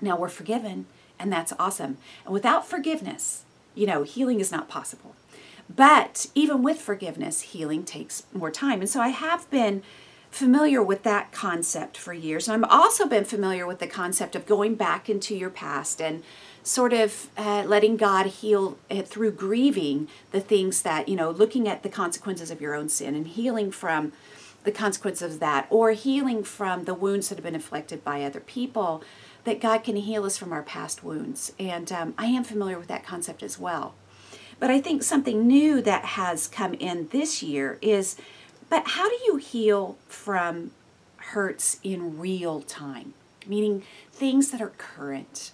Now 0.01 0.17
we're 0.17 0.29
forgiven, 0.29 0.85
and 1.17 1.31
that's 1.31 1.53
awesome. 1.57 1.97
And 2.25 2.33
without 2.33 2.67
forgiveness, 2.67 3.43
you 3.73 3.87
know, 3.87 4.03
healing 4.03 4.39
is 4.39 4.51
not 4.51 4.69
possible. 4.69 5.15
But 5.73 6.27
even 6.35 6.61
with 6.61 6.79
forgiveness, 6.79 7.41
healing 7.41 7.83
takes 7.83 8.23
more 8.33 8.51
time. 8.51 8.81
And 8.81 8.89
so 8.89 9.01
I 9.01 9.07
have 9.07 9.49
been 9.49 9.81
familiar 10.29 10.83
with 10.83 11.03
that 11.03 11.31
concept 11.31 11.97
for 11.97 12.13
years. 12.13 12.47
And 12.47 12.63
I've 12.63 12.71
also 12.71 13.07
been 13.07 13.23
familiar 13.23 13.65
with 13.65 13.79
the 13.79 13.87
concept 13.87 14.35
of 14.35 14.45
going 14.45 14.75
back 14.75 15.09
into 15.09 15.35
your 15.35 15.49
past 15.49 16.01
and 16.01 16.23
sort 16.65 16.93
of 16.93 17.29
uh, 17.37 17.63
letting 17.65 17.95
God 17.95 18.25
heal 18.25 18.77
uh, 18.89 19.03
through 19.03 19.31
grieving 19.31 20.07
the 20.31 20.41
things 20.41 20.81
that, 20.81 21.07
you 21.07 21.15
know, 21.15 21.29
looking 21.29 21.67
at 21.67 21.83
the 21.83 21.89
consequences 21.89 22.49
of 22.49 22.59
your 22.59 22.73
own 22.73 22.89
sin 22.89 23.13
and 23.13 23.27
healing 23.27 23.71
from 23.71 24.11
the 24.63 24.71
consequences 24.71 25.35
of 25.35 25.39
that, 25.39 25.67
or 25.69 25.91
healing 25.91 26.43
from 26.43 26.85
the 26.85 26.95
wounds 26.95 27.29
that 27.29 27.35
have 27.35 27.45
been 27.45 27.53
inflicted 27.53 28.03
by 28.03 28.23
other 28.23 28.39
people, 28.39 29.03
that 29.43 29.61
God 29.61 29.83
can 29.83 29.95
heal 29.95 30.25
us 30.25 30.39
from 30.39 30.51
our 30.51 30.63
past 30.63 31.03
wounds. 31.03 31.53
And 31.59 31.91
um, 31.91 32.15
I 32.17 32.25
am 32.25 32.43
familiar 32.43 32.79
with 32.79 32.87
that 32.87 33.05
concept 33.05 33.43
as 33.43 33.59
well. 33.59 33.93
But 34.59 34.71
I 34.71 34.81
think 34.81 35.03
something 35.03 35.45
new 35.45 35.83
that 35.83 36.03
has 36.03 36.47
come 36.47 36.73
in 36.73 37.09
this 37.09 37.43
year 37.43 37.77
is 37.81 38.15
but 38.69 38.87
how 38.87 39.07
do 39.07 39.15
you 39.25 39.35
heal 39.35 39.97
from 40.07 40.71
hurts 41.17 41.79
in 41.83 42.19
real 42.19 42.61
time? 42.61 43.13
Meaning 43.45 43.83
things 44.11 44.49
that 44.49 44.61
are 44.61 44.73
current, 44.79 45.51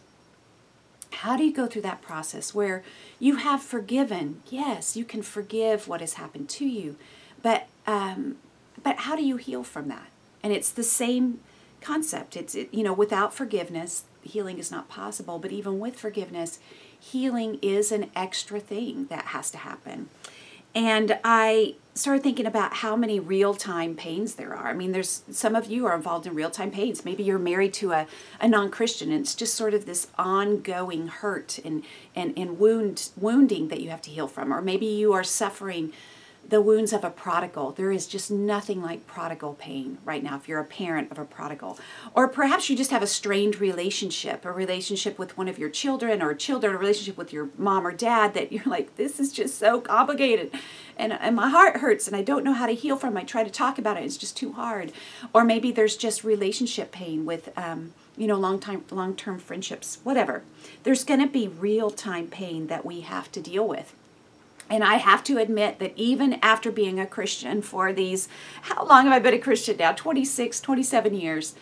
how 1.22 1.38
do 1.38 1.44
you 1.44 1.54
go 1.54 1.68
through 1.68 1.84
that 1.84 2.02
process 2.02 2.56
where 2.56 2.84
you 3.20 3.36
have 3.36 3.62
forgiven? 3.62 4.42
Yes, 4.50 4.98
you 4.98 5.06
can 5.06 5.22
forgive 5.22 5.88
what 5.88 6.02
has 6.02 6.14
happened 6.14 6.50
to 6.50 6.66
you, 6.66 6.96
but 7.44 7.68
um, 7.86 8.38
but 8.82 8.98
how 8.98 9.16
do 9.16 9.24
you 9.24 9.38
heal 9.38 9.64
from 9.64 9.88
that? 9.90 10.08
And 10.42 10.52
it's 10.52 10.72
the 10.72 10.84
same 10.84 11.40
concept. 11.80 12.36
It's 12.36 12.56
it, 12.56 12.74
you 12.74 12.82
know 12.82 12.94
without 12.94 13.36
forgiveness, 13.36 14.06
healing 14.24 14.58
is 14.58 14.72
not 14.72 14.90
possible. 14.90 15.38
But 15.38 15.52
even 15.52 15.80
with 15.80 15.96
forgiveness, 15.96 16.58
healing 17.00 17.60
is 17.62 17.92
an 17.92 18.10
extra 18.16 18.60
thing 18.60 19.06
that 19.12 19.26
has 19.26 19.52
to 19.52 19.60
happen. 19.60 20.10
And 20.74 21.20
I 21.24 21.76
started 21.94 22.24
thinking 22.24 22.46
about 22.46 22.76
how 22.76 22.96
many 22.96 23.20
real 23.20 23.54
time 23.54 23.96
pains 23.96 24.36
there 24.36 24.56
are. 24.56 24.68
I 24.68 24.74
mean, 24.74 24.92
there's 24.92 25.24
some 25.32 25.56
of 25.56 25.68
you 25.68 25.86
are 25.88 25.96
involved 25.96 26.26
in 26.26 26.34
real 26.34 26.50
time 26.50 26.72
pains. 26.72 27.04
Maybe 27.04 27.24
you're 27.24 27.40
married 27.40 27.74
to 27.76 27.92
a, 27.92 28.08
a 28.40 28.48
non 28.48 28.72
Christian 28.72 29.12
and 29.12 29.22
it's 29.22 29.36
just 29.36 29.56
sort 29.56 29.74
of 29.74 29.86
this 29.86 30.08
ongoing 30.18 31.08
hurt 31.08 31.60
and, 31.64 31.84
and, 32.16 32.38
and 32.38 32.60
wound 32.60 33.10
wounding 33.18 33.68
that 33.68 33.82
you 33.82 33.90
have 33.90 34.02
to 34.04 34.10
heal 34.10 34.28
from. 34.28 34.54
Or 34.54 34.62
maybe 34.62 34.86
you 34.86 35.14
are 35.14 35.24
suffering 35.24 35.92
the 36.52 36.62
wounds 36.62 36.92
of 36.92 37.06
a 37.06 37.10
prodigal. 37.10 37.72
There 37.72 37.94
is 37.94 38.06
just 38.06 38.30
nothing 38.30 38.82
like 38.82 39.08
prodigal 39.08 39.54
pain 39.54 39.98
right 40.04 40.22
now 40.22 40.36
if 40.36 40.50
you're 40.50 40.60
a 40.60 40.66
parent 40.66 41.10
of 41.10 41.18
a 41.18 41.24
prodigal. 41.24 41.80
Or 42.14 42.28
perhaps 42.28 42.70
you 42.70 42.76
just 42.76 42.92
have 42.92 43.02
a 43.02 43.08
strained 43.08 43.62
relationship, 43.62 44.44
a 44.44 44.52
relationship 44.52 45.18
with 45.18 45.38
one 45.38 45.48
of 45.48 45.58
your 45.58 45.70
children 45.70 46.22
or 46.22 46.34
children, 46.34 46.76
a 46.76 46.78
relationship 46.78 47.18
with 47.18 47.32
your 47.32 47.50
mom 47.58 47.88
or 47.88 47.94
dad 47.94 48.34
that 48.34 48.52
you're 48.52 48.66
like, 48.66 48.98
this 48.98 49.18
is 49.18 49.32
just 49.32 49.58
so 49.58 49.80
complicated. 49.80 50.52
And, 50.98 51.14
and 51.14 51.38
my 51.38 51.48
heart 51.48 51.78
hurts 51.78 52.06
and 52.06 52.18
I 52.18 52.22
don't 52.22 52.44
know 52.44 52.54
how 52.54 52.66
to 52.66 52.74
heal 52.74 52.98
from 52.98 53.16
it. 53.16 53.22
I 53.22 53.24
try 53.24 53.46
to 53.46 53.50
talk 53.50 53.80
about 53.80 53.96
it, 53.96 54.04
it's 54.04 54.18
just 54.18 54.36
too 54.36 54.52
hard. 54.52 54.92
Or 55.34 55.46
maybe 55.46 55.72
there's 55.72 55.96
just 55.96 56.26
relationship 56.26 56.92
pain 56.92 57.26
with, 57.26 57.58
um, 57.58 57.94
you 58.18 58.28
know, 58.28 58.38
long 58.38 58.60
time, 58.60 58.84
long 58.92 59.16
term 59.16 59.40
friendships, 59.40 60.00
whatever. 60.04 60.44
There's 60.84 61.06
going 61.06 61.22
to 61.22 61.28
be 61.28 61.48
real 61.48 61.92
time 61.92 62.28
pain 62.28 62.68
that 62.68 62.86
we 62.86 63.02
have 63.02 63.32
to 63.32 63.40
deal 63.40 63.66
with. 63.66 63.96
And 64.72 64.86
I 64.86 64.96
have 64.96 65.22
to 65.26 65.38
admit 65.38 65.80
that 65.80 65.92
even 65.98 66.40
after 66.42 66.72
being 66.72 66.98
a 66.98 67.06
Christian 67.06 67.62
for 67.62 67.92
these, 67.92 68.30
how 68.62 68.86
long 68.86 69.04
have 69.04 69.14
I 69.14 69.20
been 69.20 69.34
a 69.34 69.38
Christian 69.38 69.76
now? 69.76 69.92
26, 69.92 70.62
27 70.62 71.14
years. 71.14 71.56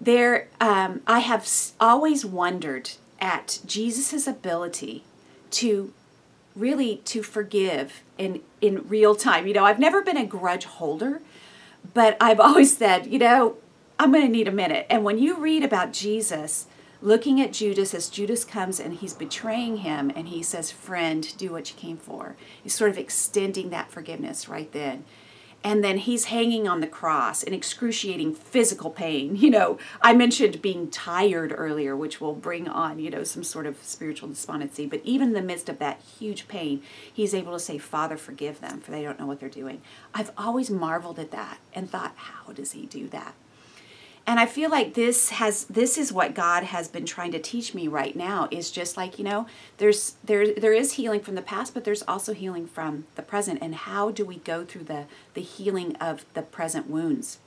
There, 0.00 0.46
um, 0.60 1.00
I 1.08 1.18
have 1.18 1.50
always 1.80 2.24
wondered 2.24 2.92
at 3.20 3.58
Jesus' 3.66 4.28
ability 4.28 5.02
to 5.50 5.92
really 6.54 6.98
to 6.98 7.24
forgive 7.24 8.04
in 8.16 8.40
in 8.60 8.86
real 8.88 9.16
time. 9.16 9.48
You 9.48 9.54
know, 9.54 9.64
I've 9.64 9.80
never 9.80 10.00
been 10.00 10.16
a 10.16 10.24
grudge 10.24 10.66
holder, 10.66 11.20
but 11.94 12.16
I've 12.20 12.38
always 12.48 12.76
said, 12.76 13.08
you 13.08 13.18
know, 13.18 13.56
I'm 13.98 14.12
going 14.12 14.24
to 14.24 14.30
need 14.30 14.46
a 14.46 14.52
minute. 14.52 14.86
And 14.88 15.02
when 15.02 15.18
you 15.18 15.36
read 15.36 15.64
about 15.64 15.92
Jesus, 15.92 16.66
looking 17.00 17.40
at 17.40 17.52
Judas 17.52 17.94
as 17.94 18.08
Judas 18.08 18.44
comes 18.44 18.80
and 18.80 18.94
he's 18.94 19.14
betraying 19.14 19.78
him 19.78 20.10
and 20.14 20.28
he 20.28 20.42
says, 20.42 20.70
Friend, 20.70 21.36
do 21.36 21.52
what 21.52 21.70
you 21.70 21.76
came 21.76 21.96
for. 21.96 22.36
He's 22.62 22.74
sort 22.74 22.90
of 22.90 22.98
extending 22.98 23.70
that 23.70 23.90
forgiveness 23.90 24.48
right 24.48 24.70
then. 24.72 25.04
And 25.66 25.82
then 25.82 25.96
he's 25.96 26.26
hanging 26.26 26.68
on 26.68 26.80
the 26.80 26.86
cross 26.86 27.42
in 27.42 27.54
excruciating 27.54 28.34
physical 28.34 28.90
pain. 28.90 29.36
You 29.44 29.50
know, 29.50 29.78
I 30.00 30.14
mentioned 30.14 30.62
being 30.62 30.90
tired 30.90 31.52
earlier, 31.54 31.94
which 31.94 32.18
will 32.18 32.34
bring 32.34 32.66
on, 32.66 32.98
you 32.98 33.10
know, 33.10 33.24
some 33.24 33.44
sort 33.44 33.66
of 33.66 33.82
spiritual 33.82 34.30
despondency. 34.30 34.86
But 34.86 35.02
even 35.04 35.28
in 35.28 35.34
the 35.34 35.42
midst 35.42 35.68
of 35.68 35.78
that 35.80 36.00
huge 36.00 36.48
pain, 36.48 36.82
he's 37.12 37.34
able 37.34 37.52
to 37.52 37.58
say, 37.58 37.76
Father, 37.76 38.16
forgive 38.16 38.60
them, 38.60 38.80
for 38.80 38.90
they 38.90 39.02
don't 39.02 39.20
know 39.20 39.26
what 39.26 39.38
they're 39.38 39.50
doing. 39.50 39.82
I've 40.14 40.30
always 40.38 40.70
marveled 40.70 41.18
at 41.18 41.30
that 41.32 41.58
and 41.74 41.90
thought, 41.90 42.14
how 42.16 42.52
does 42.52 42.72
he 42.72 42.86
do 42.86 43.06
that? 43.08 43.34
And 44.26 44.40
i 44.40 44.46
feel 44.46 44.70
like 44.70 44.94
this 44.94 45.30
has 45.30 45.64
this 45.64 45.98
is 45.98 46.12
what 46.12 46.34
god 46.34 46.64
has 46.64 46.88
been 46.88 47.06
trying 47.06 47.32
to 47.32 47.38
teach 47.38 47.74
me 47.74 47.86
right 47.88 48.16
now 48.16 48.48
is 48.50 48.70
just 48.70 48.96
like 48.96 49.18
you 49.18 49.24
know 49.24 49.46
there's 49.78 50.14
there 50.24 50.54
there 50.54 50.72
is 50.72 50.92
healing 50.92 51.20
from 51.20 51.34
the 51.34 51.42
past 51.42 51.74
but 51.74 51.84
there's 51.84 52.02
also 52.02 52.32
healing 52.32 52.66
from 52.66 53.06
the 53.16 53.22
present 53.22 53.58
and 53.62 53.74
how 53.74 54.10
do 54.10 54.24
we 54.24 54.36
go 54.36 54.64
through 54.64 54.84
the 54.84 55.04
the 55.34 55.42
healing 55.42 55.94
of 55.96 56.24
the 56.34 56.42
present 56.42 56.88
wounds 56.88 57.38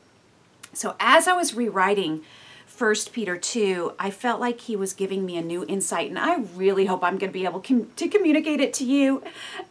so 0.74 0.96
as 1.00 1.28
i 1.28 1.34
was 1.34 1.54
rewriting 1.54 2.24
First 2.68 3.12
Peter 3.12 3.38
2, 3.38 3.94
I 3.98 4.12
felt 4.12 4.40
like 4.40 4.60
he 4.60 4.76
was 4.76 4.94
giving 4.94 5.26
me 5.26 5.36
a 5.36 5.42
new 5.42 5.66
insight, 5.68 6.10
and 6.10 6.20
I 6.20 6.42
really 6.54 6.86
hope 6.86 7.04
I'm 7.04 7.18
going 7.18 7.32
to 7.32 7.34
be 7.34 7.46
able 7.46 7.60
com- 7.60 7.90
to 7.96 8.08
communicate 8.08 8.60
it 8.60 8.72
to 8.76 8.86
you. 8.86 9.24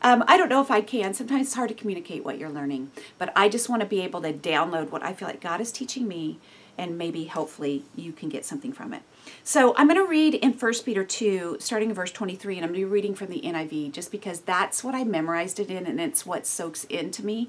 Um, 0.02 0.24
I 0.26 0.36
don't 0.36 0.48
know 0.48 0.60
if 0.60 0.72
I 0.72 0.80
can. 0.80 1.14
Sometimes 1.14 1.46
it's 1.46 1.54
hard 1.54 1.68
to 1.68 1.74
communicate 1.74 2.24
what 2.24 2.36
you're 2.36 2.50
learning, 2.50 2.90
but 3.16 3.32
I 3.36 3.48
just 3.48 3.68
want 3.68 3.82
to 3.82 3.86
be 3.86 4.00
able 4.00 4.22
to 4.22 4.32
download 4.32 4.90
what 4.90 5.04
I 5.04 5.12
feel 5.12 5.28
like 5.28 5.40
God 5.40 5.60
is 5.60 5.70
teaching 5.70 6.08
me 6.08 6.40
and 6.78 6.98
maybe 6.98 7.26
hopefully 7.26 7.84
you 7.94 8.12
can 8.12 8.28
get 8.28 8.44
something 8.44 8.72
from 8.72 8.92
it. 8.92 9.02
So 9.44 9.74
I'm 9.76 9.88
going 9.88 9.98
to 9.98 10.08
read 10.08 10.34
in 10.34 10.52
1 10.52 10.72
Peter 10.84 11.04
2, 11.04 11.56
starting 11.60 11.90
in 11.90 11.94
verse 11.94 12.12
23, 12.12 12.56
and 12.56 12.64
I'm 12.64 12.70
going 12.72 12.80
to 12.80 12.86
be 12.86 12.92
reading 12.92 13.14
from 13.14 13.28
the 13.28 13.40
NIV 13.40 13.92
just 13.92 14.10
because 14.10 14.40
that's 14.40 14.84
what 14.84 14.94
I 14.94 15.04
memorized 15.04 15.60
it 15.60 15.70
in 15.70 15.86
and 15.86 16.00
it's 16.00 16.26
what 16.26 16.46
soaks 16.46 16.84
into 16.84 17.24
me. 17.24 17.48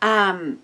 Um, 0.00 0.58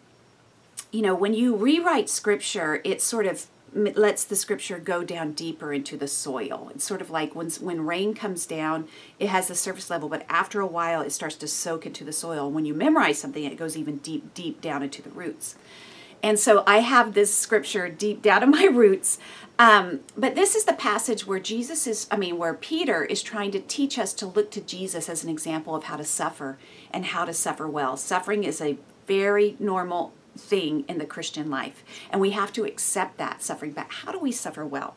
you 0.91 1.03
know, 1.03 1.15
when 1.15 1.35
you 1.35 1.55
rewrite 1.55 2.09
scripture, 2.09 2.81
it 2.85 3.03
sort 3.03 3.27
of 3.27 3.47
lets 3.75 4.25
the 4.25 4.37
scripture 4.37 4.79
go 4.79 5.05
down 5.05 5.33
deeper 5.33 5.73
into 5.73 5.97
the 5.97 6.09
soil. 6.09 6.71
It's 6.75 6.85
sort 6.85 7.01
of 7.01 7.11
like 7.11 7.35
when 7.35 7.51
when 7.61 7.87
rain 7.87 8.15
comes 8.15 8.47
down, 8.47 8.89
it 9.19 9.29
has 9.29 9.49
the 9.49 9.55
surface 9.55 9.91
level, 9.91 10.09
but 10.09 10.25
after 10.29 10.61
a 10.61 10.67
while 10.67 11.03
it 11.03 11.13
starts 11.13 11.37
to 11.37 11.49
soak 11.49 11.85
into 11.85 12.05
the 12.05 12.13
soil. 12.13 12.51
When 12.51 12.65
you 12.65 12.75
memorize 12.75 13.19
something, 13.19 13.45
it 13.45 13.57
goes 13.57 13.77
even 13.77 13.99
deep 13.99 14.33
deep 14.35 14.61
down 14.61 14.83
into 14.83 15.03
the 15.03 15.11
roots. 15.11 15.57
And 16.23 16.39
so 16.39 16.65
I 16.67 16.79
have 16.79 17.15
this 17.15 17.35
scripture 17.35 17.89
deep 17.89 18.23
down 18.23 18.43
in 18.43 18.51
my 18.51 18.65
roots. 18.65 19.19
Um, 19.59 20.01
but 20.17 20.37
this 20.37 20.55
is 20.55 20.65
the 20.65 20.73
passage 20.73 21.27
where 21.27 21.41
Jesus 21.41 21.87
is, 21.87 22.07
I 22.11 22.17
mean, 22.17 22.39
where 22.39 22.55
Peter 22.55 23.05
is 23.05 23.23
trying 23.23 23.51
to 23.53 23.61
teach 23.61 23.99
us 23.99 24.13
to 24.15 24.27
look 24.27 24.51
to 24.53 24.61
Jesus 24.61 25.09
as 25.09 25.25
an 25.25 25.31
example 25.31 25.75
of 25.75 25.85
how 25.85 25.97
to 25.97 26.05
suffer 26.05 26.59
and 26.93 27.07
how 27.07 27.25
to 27.25 27.33
suffer 27.33 27.69
well. 27.69 27.97
Suffering 27.97 28.45
is 28.45 28.61
a 28.61 28.79
very 29.07 29.57
normal 29.59 30.13
thing 30.37 30.85
in 30.89 30.99
the 30.99 31.07
Christian 31.07 31.51
life, 31.51 31.83
and 32.11 32.21
we 32.21 32.31
have 32.31 32.53
to 32.53 32.65
accept 32.65 33.19
that 33.19 33.43
suffering. 33.43 33.73
But 33.73 33.87
how 33.89 34.13
do 34.13 34.21
we 34.21 34.31
suffer 34.31 34.65
well? 34.65 34.95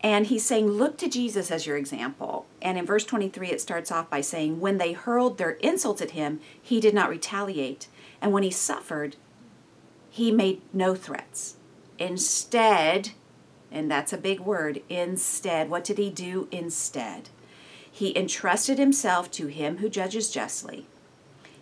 And 0.00 0.26
he's 0.26 0.44
saying, 0.44 0.68
Look 0.68 0.96
to 0.98 1.08
Jesus 1.08 1.50
as 1.50 1.66
your 1.66 1.76
example. 1.76 2.46
And 2.62 2.78
in 2.78 2.86
verse 2.86 3.04
23, 3.04 3.48
it 3.48 3.60
starts 3.60 3.92
off 3.92 4.10
by 4.10 4.20
saying, 4.20 4.60
When 4.60 4.78
they 4.78 4.92
hurled 4.92 5.38
their 5.38 5.52
insults 5.52 6.02
at 6.02 6.12
him, 6.12 6.40
he 6.60 6.80
did 6.80 6.94
not 6.94 7.10
retaliate. 7.10 7.88
And 8.20 8.32
when 8.32 8.42
he 8.42 8.50
suffered, 8.50 9.16
he 10.18 10.32
made 10.32 10.60
no 10.74 10.96
threats. 10.96 11.54
Instead, 11.96 13.10
and 13.70 13.88
that's 13.88 14.12
a 14.12 14.18
big 14.18 14.40
word, 14.40 14.82
instead, 14.88 15.70
what 15.70 15.84
did 15.84 15.96
he 15.96 16.10
do 16.10 16.48
instead? 16.50 17.28
He 17.90 18.16
entrusted 18.18 18.78
himself 18.78 19.30
to 19.32 19.46
him 19.46 19.76
who 19.76 19.88
judges 19.88 20.30
justly. 20.30 20.86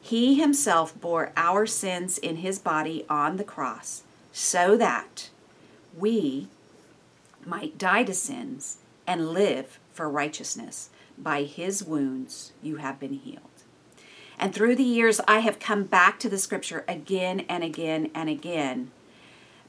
He 0.00 0.36
himself 0.36 0.98
bore 0.98 1.32
our 1.36 1.66
sins 1.66 2.16
in 2.16 2.36
his 2.36 2.58
body 2.58 3.04
on 3.10 3.36
the 3.36 3.44
cross, 3.44 4.04
so 4.32 4.74
that 4.78 5.28
we 5.94 6.48
might 7.44 7.76
die 7.76 8.04
to 8.04 8.14
sins 8.14 8.78
and 9.06 9.30
live 9.30 9.78
for 9.92 10.08
righteousness. 10.08 10.88
By 11.18 11.42
his 11.42 11.84
wounds 11.84 12.52
you 12.62 12.76
have 12.76 12.98
been 12.98 13.14
healed. 13.14 13.55
And 14.38 14.54
through 14.54 14.76
the 14.76 14.84
years, 14.84 15.20
I 15.26 15.38
have 15.40 15.58
come 15.58 15.84
back 15.84 16.18
to 16.20 16.28
the 16.28 16.38
scripture 16.38 16.84
again 16.86 17.40
and 17.48 17.64
again 17.64 18.10
and 18.14 18.28
again 18.28 18.90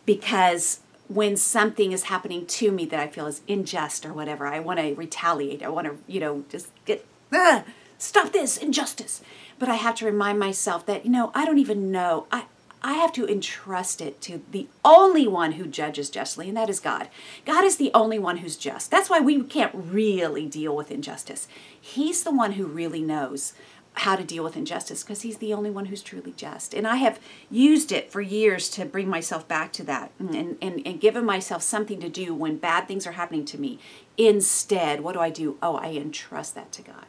because 0.05 0.81
when 1.07 1.37
something 1.37 1.91
is 1.91 2.03
happening 2.03 2.45
to 2.45 2.71
me 2.71 2.85
that 2.85 2.99
I 2.99 3.07
feel 3.07 3.27
is 3.27 3.41
unjust 3.47 4.05
or 4.05 4.13
whatever, 4.13 4.45
I 4.47 4.59
want 4.59 4.79
to 4.79 4.93
retaliate. 4.95 5.63
I 5.63 5.69
want 5.69 5.87
to, 5.87 5.97
you 6.07 6.19
know, 6.19 6.43
just 6.49 6.69
get, 6.85 7.05
ah, 7.31 7.63
stop 7.97 8.33
this 8.33 8.57
injustice. 8.57 9.21
But 9.59 9.69
I 9.69 9.75
have 9.75 9.95
to 9.95 10.05
remind 10.05 10.39
myself 10.39 10.85
that, 10.85 11.05
you 11.05 11.11
know, 11.11 11.31
I 11.33 11.45
don't 11.45 11.59
even 11.59 11.91
know. 11.91 12.27
I, 12.31 12.45
I 12.83 12.93
have 12.93 13.11
to 13.13 13.27
entrust 13.27 14.01
it 14.01 14.21
to 14.21 14.41
the 14.51 14.67
only 14.85 15.27
one 15.27 15.53
who 15.53 15.65
judges 15.65 16.09
justly, 16.09 16.47
and 16.47 16.57
that 16.57 16.69
is 16.69 16.79
God. 16.79 17.09
God 17.45 17.63
is 17.63 17.77
the 17.77 17.91
only 17.93 18.19
one 18.19 18.37
who's 18.37 18.55
just. 18.55 18.91
That's 18.91 19.09
why 19.09 19.19
we 19.19 19.41
can't 19.43 19.71
really 19.73 20.45
deal 20.45 20.75
with 20.75 20.91
injustice. 20.91 21.47
He's 21.79 22.23
the 22.23 22.31
one 22.31 22.53
who 22.53 22.65
really 22.65 23.01
knows 23.01 23.53
how 23.99 24.15
to 24.15 24.23
deal 24.23 24.43
with 24.43 24.57
injustice 24.57 25.03
because 25.03 25.21
he's 25.21 25.37
the 25.37 25.53
only 25.53 25.69
one 25.69 25.85
who's 25.85 26.01
truly 26.01 26.33
just. 26.35 26.73
And 26.73 26.87
I 26.87 26.97
have 26.97 27.19
used 27.49 27.91
it 27.91 28.11
for 28.11 28.21
years 28.21 28.69
to 28.71 28.85
bring 28.85 29.07
myself 29.09 29.47
back 29.47 29.73
to 29.73 29.83
that 29.83 30.11
and, 30.19 30.57
and, 30.61 30.81
and 30.85 31.01
given 31.01 31.25
myself 31.25 31.61
something 31.63 31.99
to 31.99 32.09
do 32.09 32.33
when 32.33 32.57
bad 32.57 32.87
things 32.87 33.07
are 33.07 33.13
happening 33.13 33.45
to 33.45 33.59
me. 33.59 33.79
Instead, 34.17 35.01
what 35.01 35.13
do 35.13 35.19
I 35.19 35.29
do? 35.29 35.57
Oh, 35.61 35.75
I 35.75 35.91
entrust 35.91 36.55
that 36.55 36.71
to 36.73 36.81
God. 36.81 37.05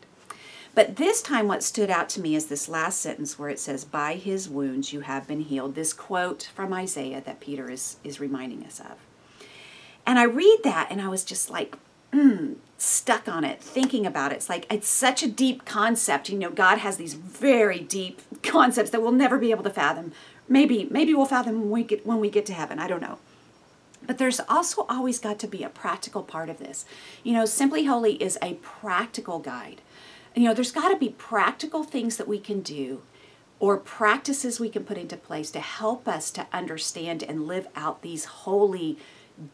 But 0.74 0.96
this 0.96 1.22
time, 1.22 1.48
what 1.48 1.64
stood 1.64 1.90
out 1.90 2.08
to 2.10 2.20
me 2.20 2.36
is 2.36 2.46
this 2.46 2.68
last 2.68 3.00
sentence 3.00 3.38
where 3.38 3.48
it 3.48 3.58
says, 3.58 3.84
By 3.84 4.14
his 4.14 4.48
wounds 4.48 4.92
you 4.92 5.00
have 5.00 5.26
been 5.26 5.40
healed. 5.40 5.74
This 5.74 5.92
quote 5.92 6.50
from 6.54 6.72
Isaiah 6.72 7.20
that 7.20 7.40
Peter 7.40 7.68
is, 7.68 7.96
is 8.04 8.20
reminding 8.20 8.64
us 8.64 8.78
of. 8.78 8.96
And 10.06 10.18
I 10.18 10.22
read 10.22 10.60
that 10.64 10.88
and 10.90 11.00
I 11.00 11.08
was 11.08 11.24
just 11.24 11.50
like, 11.50 11.76
mm, 12.12 12.56
stuck 12.78 13.28
on 13.28 13.44
it, 13.44 13.60
thinking 13.60 14.06
about 14.06 14.32
it. 14.32 14.36
It's 14.36 14.48
like 14.48 14.72
it's 14.72 14.88
such 14.88 15.22
a 15.22 15.28
deep 15.28 15.64
concept. 15.64 16.30
You 16.30 16.38
know, 16.38 16.50
God 16.50 16.78
has 16.78 16.96
these 16.96 17.14
very 17.14 17.80
deep 17.80 18.22
concepts 18.42 18.90
that 18.90 19.02
we'll 19.02 19.12
never 19.12 19.36
be 19.36 19.50
able 19.50 19.64
to 19.64 19.70
fathom. 19.70 20.12
Maybe, 20.48 20.88
maybe 20.90 21.12
we'll 21.12 21.26
fathom 21.26 21.60
when 21.60 21.70
we 21.70 21.82
get 21.82 22.06
when 22.06 22.20
we 22.20 22.30
get 22.30 22.46
to 22.46 22.54
heaven. 22.54 22.78
I 22.78 22.86
don't 22.86 23.02
know. 23.02 23.18
But 24.06 24.16
there's 24.16 24.40
also 24.48 24.86
always 24.88 25.18
got 25.18 25.38
to 25.40 25.46
be 25.46 25.62
a 25.62 25.68
practical 25.68 26.22
part 26.22 26.48
of 26.48 26.58
this. 26.58 26.86
You 27.22 27.34
know, 27.34 27.44
Simply 27.44 27.84
Holy 27.84 28.14
is 28.22 28.38
a 28.40 28.54
practical 28.54 29.38
guide. 29.38 29.82
You 30.34 30.44
know, 30.44 30.54
there's 30.54 30.72
got 30.72 30.88
to 30.88 30.96
be 30.96 31.10
practical 31.10 31.82
things 31.82 32.16
that 32.16 32.28
we 32.28 32.38
can 32.38 32.60
do 32.60 33.02
or 33.60 33.76
practices 33.76 34.60
we 34.60 34.68
can 34.68 34.84
put 34.84 34.96
into 34.96 35.16
place 35.16 35.50
to 35.50 35.60
help 35.60 36.06
us 36.06 36.30
to 36.30 36.46
understand 36.52 37.22
and 37.22 37.46
live 37.46 37.66
out 37.74 38.02
these 38.02 38.24
holy, 38.24 38.96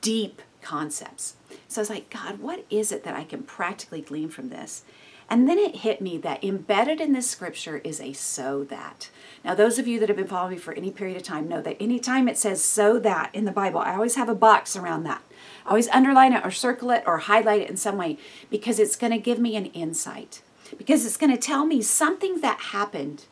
deep 0.02 0.42
concepts. 0.60 1.36
So 1.74 1.80
I 1.80 1.82
was 1.82 1.90
like, 1.90 2.08
God, 2.08 2.38
what 2.38 2.64
is 2.70 2.92
it 2.92 3.02
that 3.02 3.16
I 3.16 3.24
can 3.24 3.42
practically 3.42 4.00
glean 4.00 4.28
from 4.28 4.48
this? 4.48 4.84
And 5.28 5.48
then 5.48 5.58
it 5.58 5.78
hit 5.78 6.00
me 6.00 6.16
that 6.18 6.44
embedded 6.44 7.00
in 7.00 7.12
this 7.12 7.28
scripture 7.28 7.78
is 7.78 8.00
a 8.00 8.12
so 8.12 8.62
that. 8.62 9.10
Now, 9.44 9.56
those 9.56 9.76
of 9.80 9.88
you 9.88 9.98
that 9.98 10.08
have 10.08 10.16
been 10.16 10.28
following 10.28 10.52
me 10.52 10.58
for 10.58 10.72
any 10.74 10.92
period 10.92 11.16
of 11.16 11.24
time 11.24 11.48
know 11.48 11.60
that 11.62 11.82
anytime 11.82 12.28
it 12.28 12.38
says 12.38 12.62
so 12.62 13.00
that 13.00 13.34
in 13.34 13.44
the 13.44 13.50
Bible, 13.50 13.80
I 13.80 13.96
always 13.96 14.14
have 14.14 14.28
a 14.28 14.36
box 14.36 14.76
around 14.76 15.02
that. 15.02 15.22
I 15.66 15.70
always 15.70 15.88
underline 15.88 16.32
it 16.32 16.46
or 16.46 16.52
circle 16.52 16.92
it 16.92 17.02
or 17.08 17.18
highlight 17.18 17.62
it 17.62 17.70
in 17.70 17.76
some 17.76 17.96
way 17.96 18.18
because 18.50 18.78
it's 18.78 18.94
going 18.94 19.12
to 19.12 19.18
give 19.18 19.40
me 19.40 19.56
an 19.56 19.66
insight. 19.66 20.42
Because 20.78 21.04
it's 21.04 21.16
going 21.16 21.32
to 21.32 21.36
tell 21.36 21.66
me 21.66 21.82
something 21.82 22.40
that 22.40 22.60
happened 22.70 23.24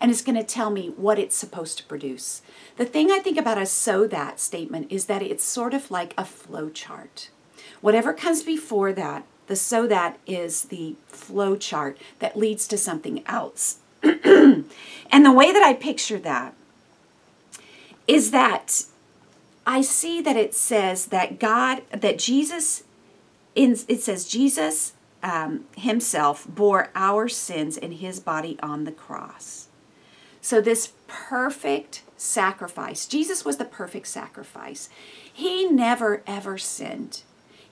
and 0.00 0.10
it's 0.10 0.22
going 0.22 0.38
to 0.38 0.42
tell 0.42 0.70
me 0.70 0.94
what 0.96 1.18
it's 1.18 1.36
supposed 1.36 1.76
to 1.76 1.84
produce. 1.84 2.40
The 2.78 2.86
thing 2.86 3.10
I 3.10 3.18
think 3.18 3.36
about 3.36 3.60
a 3.60 3.66
so 3.66 4.06
that 4.06 4.40
statement 4.40 4.90
is 4.90 5.04
that 5.06 5.20
it's 5.20 5.44
sort 5.44 5.74
of 5.74 5.90
like 5.90 6.14
a 6.16 6.24
flow 6.24 6.70
chart. 6.70 7.28
Whatever 7.82 8.14
comes 8.14 8.42
before 8.42 8.94
that, 8.94 9.24
the 9.48 9.56
so 9.56 9.86
that 9.86 10.18
is 10.26 10.62
the 10.62 10.94
flow 11.08 11.56
chart 11.56 11.98
that 12.20 12.38
leads 12.38 12.66
to 12.68 12.78
something 12.78 13.22
else. 13.26 13.80
and 14.02 14.64
the 15.10 15.32
way 15.32 15.52
that 15.52 15.62
I 15.62 15.74
picture 15.74 16.18
that 16.20 16.54
is 18.08 18.30
that 18.30 18.84
I 19.66 19.80
see 19.80 20.20
that 20.22 20.36
it 20.36 20.54
says 20.54 21.06
that 21.06 21.38
God, 21.38 21.82
that 21.90 22.18
Jesus, 22.18 22.84
in, 23.54 23.76
it 23.88 24.00
says 24.00 24.24
Jesus 24.24 24.94
um, 25.22 25.66
himself 25.76 26.46
bore 26.48 26.90
our 26.94 27.28
sins 27.28 27.76
in 27.76 27.92
his 27.92 28.20
body 28.20 28.58
on 28.62 28.84
the 28.84 28.92
cross. 28.92 29.68
So, 30.40 30.60
this 30.60 30.92
perfect 31.06 32.02
sacrifice, 32.16 33.06
Jesus 33.06 33.44
was 33.44 33.58
the 33.58 33.64
perfect 33.64 34.08
sacrifice. 34.08 34.88
He 35.32 35.66
never 35.66 36.22
ever 36.26 36.58
sinned. 36.58 37.22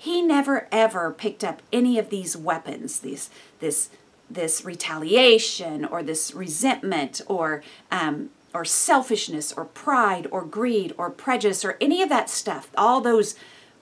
He 0.01 0.23
never 0.23 0.67
ever 0.73 1.11
picked 1.11 1.45
up 1.45 1.61
any 1.71 1.99
of 1.99 2.09
these 2.09 2.35
weapons, 2.35 3.01
these, 3.01 3.29
this, 3.59 3.91
this 4.31 4.65
retaliation 4.65 5.85
or 5.85 6.03
this 6.03 6.33
resentment 6.33 7.21
or 7.27 7.63
um, 7.93 8.31
or 8.55 8.65
selfishness 8.65 9.53
or 9.53 9.67
pride 9.67 10.27
or 10.31 10.43
greed 10.43 10.95
or 10.97 11.11
prejudice 11.11 11.67
or 11.67 11.77
any 11.83 12.01
of 12.01 12.09
that 12.09 12.31
stuff. 12.31 12.71
All 12.79 13.03
those 13.03 13.35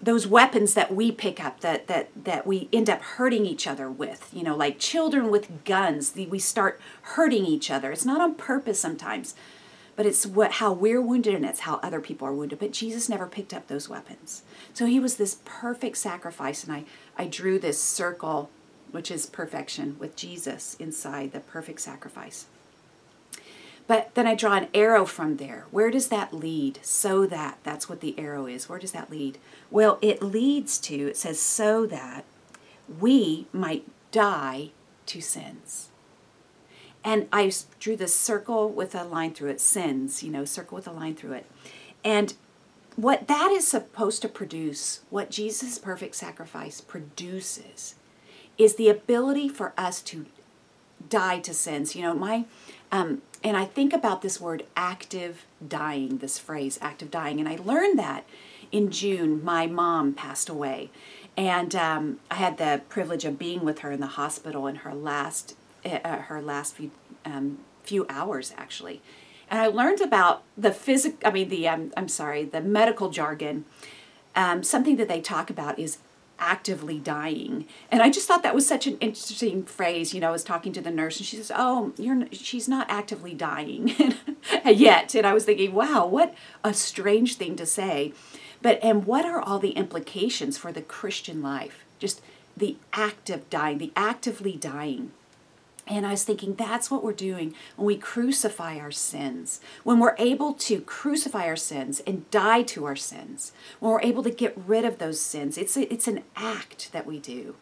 those 0.02 0.26
weapons 0.26 0.74
that 0.74 0.92
we 0.92 1.12
pick 1.12 1.42
up 1.42 1.60
that 1.60 1.86
that 1.86 2.08
that 2.24 2.44
we 2.44 2.68
end 2.72 2.90
up 2.90 3.00
hurting 3.00 3.46
each 3.46 3.68
other 3.68 3.88
with 3.88 4.28
you 4.32 4.42
know 4.42 4.56
like 4.56 4.80
children 4.80 5.30
with 5.30 5.64
guns 5.64 6.14
we 6.16 6.40
start 6.40 6.80
hurting 7.14 7.46
each 7.46 7.70
other. 7.70 7.92
It's 7.92 8.04
not 8.04 8.20
on 8.20 8.34
purpose 8.34 8.80
sometimes 8.80 9.36
but 9.98 10.06
it's 10.06 10.24
what 10.24 10.52
how 10.52 10.72
we're 10.72 11.02
wounded 11.02 11.34
and 11.34 11.44
it's 11.44 11.60
how 11.60 11.80
other 11.82 12.00
people 12.00 12.26
are 12.26 12.32
wounded 12.32 12.60
but 12.60 12.72
jesus 12.72 13.08
never 13.08 13.26
picked 13.26 13.52
up 13.52 13.66
those 13.66 13.88
weapons 13.88 14.44
so 14.72 14.86
he 14.86 15.00
was 15.00 15.16
this 15.16 15.38
perfect 15.44 15.96
sacrifice 15.96 16.62
and 16.62 16.72
i 16.72 16.84
i 17.18 17.26
drew 17.26 17.58
this 17.58 17.82
circle 17.82 18.48
which 18.92 19.10
is 19.10 19.26
perfection 19.26 19.96
with 19.98 20.14
jesus 20.14 20.76
inside 20.78 21.32
the 21.32 21.40
perfect 21.40 21.80
sacrifice 21.80 22.46
but 23.88 24.14
then 24.14 24.26
I 24.26 24.34
draw 24.34 24.52
an 24.52 24.68
arrow 24.74 25.06
from 25.06 25.38
there. 25.38 25.64
Where 25.70 25.90
does 25.90 26.08
that 26.08 26.34
lead? 26.34 26.78
So 26.82 27.24
that, 27.24 27.56
that's 27.62 27.88
what 27.88 28.02
the 28.02 28.16
arrow 28.18 28.46
is. 28.46 28.68
Where 28.68 28.78
does 28.78 28.92
that 28.92 29.10
lead? 29.10 29.38
Well, 29.70 29.98
it 30.02 30.22
leads 30.22 30.78
to, 30.80 30.94
it 30.94 31.16
says, 31.16 31.40
so 31.40 31.86
that 31.86 32.26
we 33.00 33.46
might 33.50 33.86
die 34.12 34.72
to 35.06 35.22
sins. 35.22 35.88
And 37.08 37.26
I 37.32 37.50
drew 37.80 37.96
this 37.96 38.14
circle 38.14 38.68
with 38.68 38.94
a 38.94 39.02
line 39.02 39.32
through 39.32 39.48
it, 39.48 39.62
sins, 39.62 40.22
you 40.22 40.30
know, 40.30 40.44
circle 40.44 40.76
with 40.76 40.86
a 40.86 40.92
line 40.92 41.14
through 41.14 41.32
it. 41.32 41.46
And 42.04 42.34
what 42.96 43.28
that 43.28 43.50
is 43.50 43.66
supposed 43.66 44.20
to 44.20 44.28
produce, 44.28 45.00
what 45.08 45.30
Jesus' 45.30 45.78
perfect 45.78 46.16
sacrifice 46.16 46.82
produces, 46.82 47.94
is 48.58 48.74
the 48.74 48.90
ability 48.90 49.48
for 49.48 49.72
us 49.78 50.02
to 50.02 50.26
die 51.08 51.38
to 51.38 51.54
sins. 51.54 51.96
You 51.96 52.02
know, 52.02 52.12
my 52.12 52.44
um, 52.92 53.22
and 53.42 53.56
I 53.56 53.64
think 53.64 53.94
about 53.94 54.20
this 54.20 54.38
word 54.38 54.66
active 54.76 55.46
dying, 55.66 56.18
this 56.18 56.38
phrase 56.38 56.78
active 56.82 57.10
dying, 57.10 57.40
and 57.40 57.48
I 57.48 57.56
learned 57.56 57.98
that 57.98 58.26
in 58.70 58.90
June. 58.90 59.42
My 59.42 59.66
mom 59.66 60.12
passed 60.12 60.50
away, 60.50 60.90
and 61.38 61.74
um, 61.74 62.20
I 62.30 62.34
had 62.34 62.58
the 62.58 62.82
privilege 62.90 63.24
of 63.24 63.38
being 63.38 63.64
with 63.64 63.78
her 63.78 63.92
in 63.92 64.00
the 64.00 64.08
hospital 64.08 64.66
in 64.66 64.76
her 64.76 64.92
last 64.92 65.54
uh, 65.84 66.18
her 66.22 66.40
last 66.40 66.74
few 66.74 66.90
um, 67.24 67.58
few 67.82 68.06
hours 68.08 68.52
actually, 68.56 69.00
and 69.50 69.60
I 69.60 69.66
learned 69.66 70.00
about 70.00 70.42
the 70.56 70.72
physic. 70.72 71.16
I 71.24 71.30
mean 71.30 71.48
the 71.48 71.68
um, 71.68 71.92
I'm 71.96 72.08
sorry, 72.08 72.44
the 72.44 72.60
medical 72.60 73.10
jargon. 73.10 73.64
Um, 74.36 74.62
something 74.62 74.96
that 74.96 75.08
they 75.08 75.20
talk 75.20 75.50
about 75.50 75.78
is 75.78 75.98
actively 76.38 76.98
dying. 76.98 77.66
And 77.90 78.02
I 78.02 78.10
just 78.10 78.28
thought 78.28 78.42
that 78.44 78.54
was 78.54 78.66
such 78.66 78.86
an 78.86 78.96
interesting 79.00 79.64
phrase. 79.64 80.14
You 80.14 80.20
know, 80.20 80.28
I 80.28 80.32
was 80.32 80.44
talking 80.44 80.72
to 80.72 80.80
the 80.80 80.90
nurse 80.90 81.18
and 81.18 81.26
she 81.26 81.36
says, 81.36 81.52
"Oh, 81.54 81.92
you're 81.98 82.26
she's 82.32 82.68
not 82.68 82.86
actively 82.88 83.34
dying 83.34 83.94
yet." 84.64 85.14
And 85.14 85.26
I 85.26 85.32
was 85.32 85.44
thinking, 85.44 85.74
"Wow, 85.74 86.06
what 86.06 86.34
a 86.64 86.72
strange 86.72 87.34
thing 87.34 87.56
to 87.56 87.66
say." 87.66 88.12
But 88.62 88.78
and 88.82 89.06
what 89.06 89.24
are 89.24 89.40
all 89.40 89.58
the 89.58 89.70
implications 89.70 90.58
for 90.58 90.72
the 90.72 90.82
Christian 90.82 91.42
life? 91.42 91.84
Just 91.98 92.20
the 92.56 92.76
act 92.92 93.30
of 93.30 93.48
dying, 93.50 93.78
the 93.78 93.92
actively 93.94 94.56
dying. 94.56 95.12
And 95.88 96.06
I 96.06 96.10
was 96.10 96.22
thinking 96.22 96.54
that's 96.54 96.90
what 96.90 97.02
we're 97.02 97.12
doing 97.12 97.54
when 97.76 97.86
we 97.86 97.96
crucify 97.96 98.78
our 98.78 98.90
sins. 98.90 99.60
When 99.84 99.98
we're 99.98 100.16
able 100.18 100.52
to 100.54 100.82
crucify 100.82 101.46
our 101.46 101.56
sins 101.56 102.00
and 102.00 102.30
die 102.30 102.62
to 102.64 102.84
our 102.84 102.96
sins. 102.96 103.52
When 103.80 103.92
we're 103.92 104.02
able 104.02 104.22
to 104.22 104.30
get 104.30 104.54
rid 104.56 104.84
of 104.84 104.98
those 104.98 105.18
sins. 105.18 105.56
It's 105.56 105.76
a, 105.76 105.90
it's 105.92 106.06
an 106.06 106.24
act 106.36 106.92
that 106.92 107.06
we 107.06 107.18
do 107.18 107.56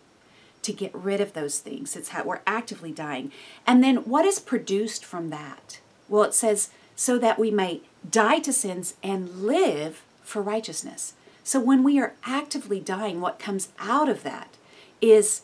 to 0.63 0.73
get 0.73 0.93
rid 0.93 1.21
of 1.21 1.35
those 1.35 1.61
things. 1.61 1.95
It's 1.95 2.09
how 2.09 2.25
we're 2.25 2.41
actively 2.47 2.91
dying. 2.91 3.31
And 3.65 3.85
then 3.85 3.99
what 3.99 4.25
is 4.25 4.41
produced 4.41 5.05
from 5.05 5.31
that? 5.31 5.79
Well, 6.09 6.25
it 6.25 6.35
says 6.35 6.71
so 6.97 7.19
that 7.19 7.39
we 7.39 7.53
may 7.53 7.83
die 8.11 8.41
to 8.41 8.53
sins 8.53 8.95
and 9.05 9.43
live 9.43 10.03
for 10.25 10.43
righteousness. 10.43 11.15
So 11.45 11.61
when 11.61 11.85
we 11.85 12.01
are 12.01 12.15
actively 12.25 12.81
dying, 12.81 13.21
what 13.21 13.39
comes 13.39 13.69
out 13.79 14.09
of 14.09 14.25
that 14.25 14.57
is 15.01 15.43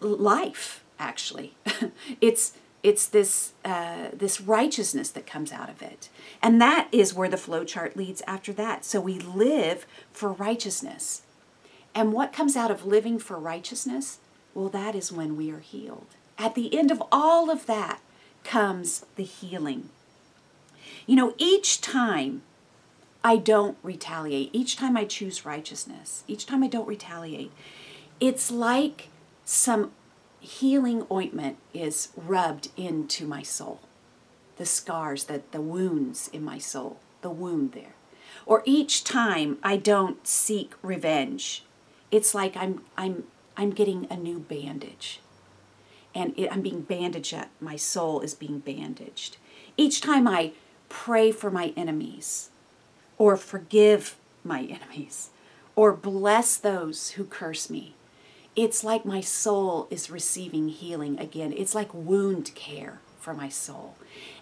life 0.00 0.83
actually. 0.98 1.54
it's 2.20 2.54
it's 2.82 3.06
this 3.06 3.52
uh, 3.64 4.08
this 4.12 4.40
righteousness 4.40 5.10
that 5.10 5.26
comes 5.26 5.52
out 5.52 5.70
of 5.70 5.82
it, 5.82 6.08
and 6.42 6.60
that 6.60 6.88
is 6.92 7.14
where 7.14 7.28
the 7.28 7.36
flow 7.36 7.64
chart 7.64 7.96
leads 7.96 8.22
after 8.26 8.52
that. 8.52 8.84
So 8.84 9.00
we 9.00 9.18
live 9.18 9.86
for 10.12 10.32
righteousness, 10.32 11.22
and 11.94 12.12
what 12.12 12.32
comes 12.32 12.56
out 12.56 12.70
of 12.70 12.84
living 12.84 13.18
for 13.18 13.38
righteousness? 13.38 14.18
Well, 14.52 14.68
that 14.68 14.94
is 14.94 15.10
when 15.10 15.36
we 15.36 15.50
are 15.50 15.60
healed. 15.60 16.06
At 16.38 16.54
the 16.54 16.76
end 16.76 16.90
of 16.90 17.02
all 17.10 17.50
of 17.50 17.66
that 17.66 18.00
comes 18.44 19.06
the 19.16 19.24
healing. 19.24 19.88
You 21.06 21.16
know, 21.16 21.34
each 21.38 21.80
time 21.80 22.42
I 23.22 23.36
don't 23.36 23.78
retaliate, 23.82 24.50
each 24.52 24.76
time 24.76 24.96
I 24.96 25.04
choose 25.06 25.46
righteousness, 25.46 26.24
each 26.28 26.46
time 26.46 26.62
I 26.62 26.68
don't 26.68 26.86
retaliate, 26.86 27.52
it's 28.20 28.50
like 28.50 29.08
some 29.44 29.92
healing 30.44 31.06
ointment 31.10 31.56
is 31.72 32.08
rubbed 32.16 32.68
into 32.76 33.26
my 33.26 33.42
soul. 33.42 33.80
The 34.56 34.66
scars, 34.66 35.24
the, 35.24 35.42
the 35.50 35.60
wounds 35.60 36.28
in 36.32 36.44
my 36.44 36.58
soul, 36.58 36.98
the 37.22 37.30
wound 37.30 37.72
there. 37.72 37.94
Or 38.46 38.62
each 38.66 39.04
time 39.04 39.58
I 39.62 39.76
don't 39.76 40.26
seek 40.26 40.74
revenge, 40.82 41.64
it's 42.10 42.34
like 42.34 42.56
I'm, 42.56 42.84
I'm, 42.96 43.24
I'm 43.56 43.70
getting 43.70 44.06
a 44.10 44.16
new 44.16 44.38
bandage. 44.38 45.20
And 46.14 46.34
it, 46.36 46.52
I'm 46.52 46.60
being 46.60 46.82
bandaged 46.82 47.34
up. 47.34 47.48
My 47.58 47.76
soul 47.76 48.20
is 48.20 48.34
being 48.34 48.58
bandaged. 48.58 49.38
Each 49.76 50.00
time 50.00 50.28
I 50.28 50.52
pray 50.88 51.32
for 51.32 51.50
my 51.50 51.72
enemies, 51.76 52.50
or 53.16 53.36
forgive 53.36 54.16
my 54.44 54.60
enemies, 54.64 55.30
or 55.74 55.92
bless 55.92 56.56
those 56.56 57.12
who 57.12 57.24
curse 57.24 57.70
me, 57.70 57.94
it's 58.56 58.84
like 58.84 59.04
my 59.04 59.20
soul 59.20 59.88
is 59.90 60.10
receiving 60.10 60.68
healing 60.68 61.18
again. 61.18 61.52
It's 61.56 61.74
like 61.74 61.92
wound 61.92 62.54
care 62.54 63.00
for 63.18 63.34
my 63.34 63.48
soul. 63.48 63.96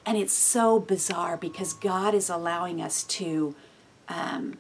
And 0.04 0.18
it's 0.18 0.34
so 0.34 0.78
bizarre 0.78 1.36
because 1.36 1.72
God 1.72 2.14
is 2.14 2.28
allowing 2.28 2.82
us 2.82 3.04
to 3.04 3.54
um, 4.08 4.58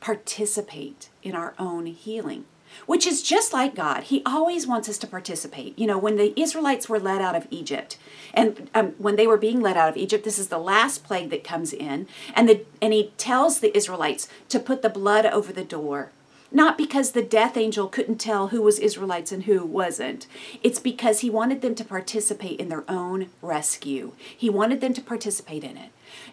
participate 0.00 1.08
in 1.22 1.34
our 1.34 1.54
own 1.58 1.86
healing, 1.86 2.44
which 2.84 3.06
is 3.06 3.22
just 3.22 3.52
like 3.52 3.74
God. 3.74 4.04
He 4.04 4.22
always 4.26 4.66
wants 4.66 4.88
us 4.88 4.98
to 4.98 5.06
participate. 5.06 5.78
You 5.78 5.86
know, 5.86 5.96
when 5.96 6.16
the 6.16 6.38
Israelites 6.38 6.88
were 6.88 6.98
led 6.98 7.22
out 7.22 7.36
of 7.36 7.46
Egypt, 7.50 7.96
and 8.34 8.68
um, 8.74 8.88
when 8.98 9.16
they 9.16 9.26
were 9.26 9.38
being 9.38 9.60
led 9.60 9.76
out 9.76 9.88
of 9.88 9.96
Egypt, 9.96 10.24
this 10.24 10.38
is 10.38 10.48
the 10.48 10.58
last 10.58 11.04
plague 11.04 11.30
that 11.30 11.44
comes 11.44 11.72
in, 11.72 12.08
and 12.34 12.48
the 12.48 12.66
and 12.82 12.92
he 12.92 13.12
tells 13.16 13.60
the 13.60 13.74
Israelites 13.74 14.28
to 14.48 14.58
put 14.58 14.82
the 14.82 14.90
blood 14.90 15.24
over 15.24 15.52
the 15.52 15.64
door 15.64 16.10
not 16.54 16.78
because 16.78 17.10
the 17.10 17.22
death 17.22 17.56
angel 17.56 17.88
couldn't 17.88 18.18
tell 18.18 18.48
who 18.48 18.62
was 18.62 18.78
Israelites 18.78 19.32
and 19.32 19.44
who 19.44 19.66
wasn't. 19.66 20.26
It's 20.62 20.78
because 20.78 21.20
he 21.20 21.28
wanted 21.28 21.60
them 21.60 21.74
to 21.74 21.84
participate 21.84 22.60
in 22.60 22.68
their 22.68 22.88
own 22.88 23.30
rescue. 23.42 24.12
He 24.36 24.48
wanted 24.48 24.80
them 24.80 24.94
to 24.94 25.02
participate 25.02 25.64
in 25.64 25.76
it. 25.76 25.90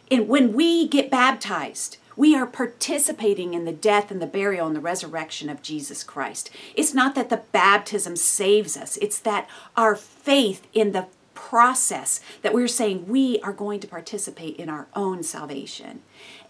And 0.10 0.28
when 0.28 0.54
we 0.54 0.88
get 0.88 1.10
baptized, 1.10 1.98
we 2.16 2.36
are 2.36 2.46
participating 2.46 3.54
in 3.54 3.66
the 3.66 3.72
death 3.72 4.12
and 4.12 4.22
the 4.22 4.28
burial 4.28 4.68
and 4.68 4.76
the 4.76 4.82
resurrection 4.82 5.50
of 5.50 5.62
Jesus 5.62 6.04
Christ. 6.04 6.50
It's 6.76 6.94
not 6.94 7.16
that 7.16 7.30
the 7.30 7.42
baptism 7.52 8.16
saves 8.16 8.78
us, 8.78 8.98
it's 8.98 9.20
that 9.20 9.50
our 9.76 9.96
faith 9.96 10.68
in 10.74 10.92
the 10.92 11.08
process 11.50 12.22
that 12.44 12.54
we're 12.54 12.68
saying 12.68 13.08
we 13.08 13.40
are 13.42 13.52
going 13.52 13.80
to 13.80 13.88
participate 13.88 14.56
in 14.58 14.70
our 14.70 14.88
own 14.96 15.24
salvation. 15.24 16.02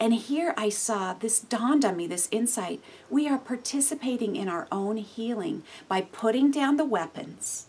And 0.01 0.13
here 0.13 0.53
I 0.57 0.67
saw 0.67 1.13
this 1.13 1.39
dawned 1.39 1.85
on 1.85 1.95
me, 1.95 2.07
this 2.07 2.27
insight. 2.29 2.81
We 3.09 3.25
are 3.27 3.37
participating 3.37 4.35
in 4.35 4.49
our 4.49 4.67
own 4.69 4.97
healing 4.97 5.63
by 5.87 6.01
putting 6.01 6.51
down 6.51 6.75
the 6.75 6.85
weapons 6.85 7.67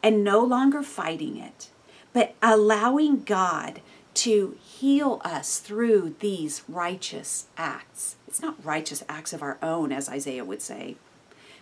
and 0.00 0.22
no 0.22 0.40
longer 0.44 0.82
fighting 0.82 1.36
it, 1.36 1.70
but 2.12 2.34
allowing 2.40 3.24
God 3.24 3.80
to 4.14 4.56
heal 4.62 5.20
us 5.24 5.58
through 5.58 6.14
these 6.20 6.62
righteous 6.68 7.46
acts. 7.56 8.14
It's 8.28 8.40
not 8.40 8.64
righteous 8.64 9.02
acts 9.08 9.32
of 9.32 9.42
our 9.42 9.58
own, 9.60 9.90
as 9.90 10.08
Isaiah 10.08 10.44
would 10.44 10.62
say, 10.62 10.96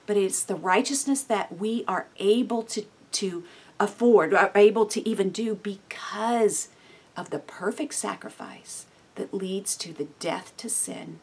but 0.06 0.18
it's 0.18 0.42
the 0.42 0.54
righteousness 0.54 1.22
that 1.22 1.58
we 1.58 1.82
are 1.88 2.08
able 2.18 2.62
to, 2.64 2.84
to 3.12 3.44
afford, 3.80 4.34
are 4.34 4.52
able 4.54 4.86
to 4.86 5.06
even 5.08 5.30
do 5.30 5.54
because 5.54 6.68
of 7.16 7.30
the 7.30 7.38
perfect 7.38 7.94
sacrifice 7.94 8.86
that 9.14 9.34
leads 9.34 9.76
to 9.76 9.92
the 9.92 10.08
death 10.20 10.56
to 10.56 10.68
sin, 10.68 11.18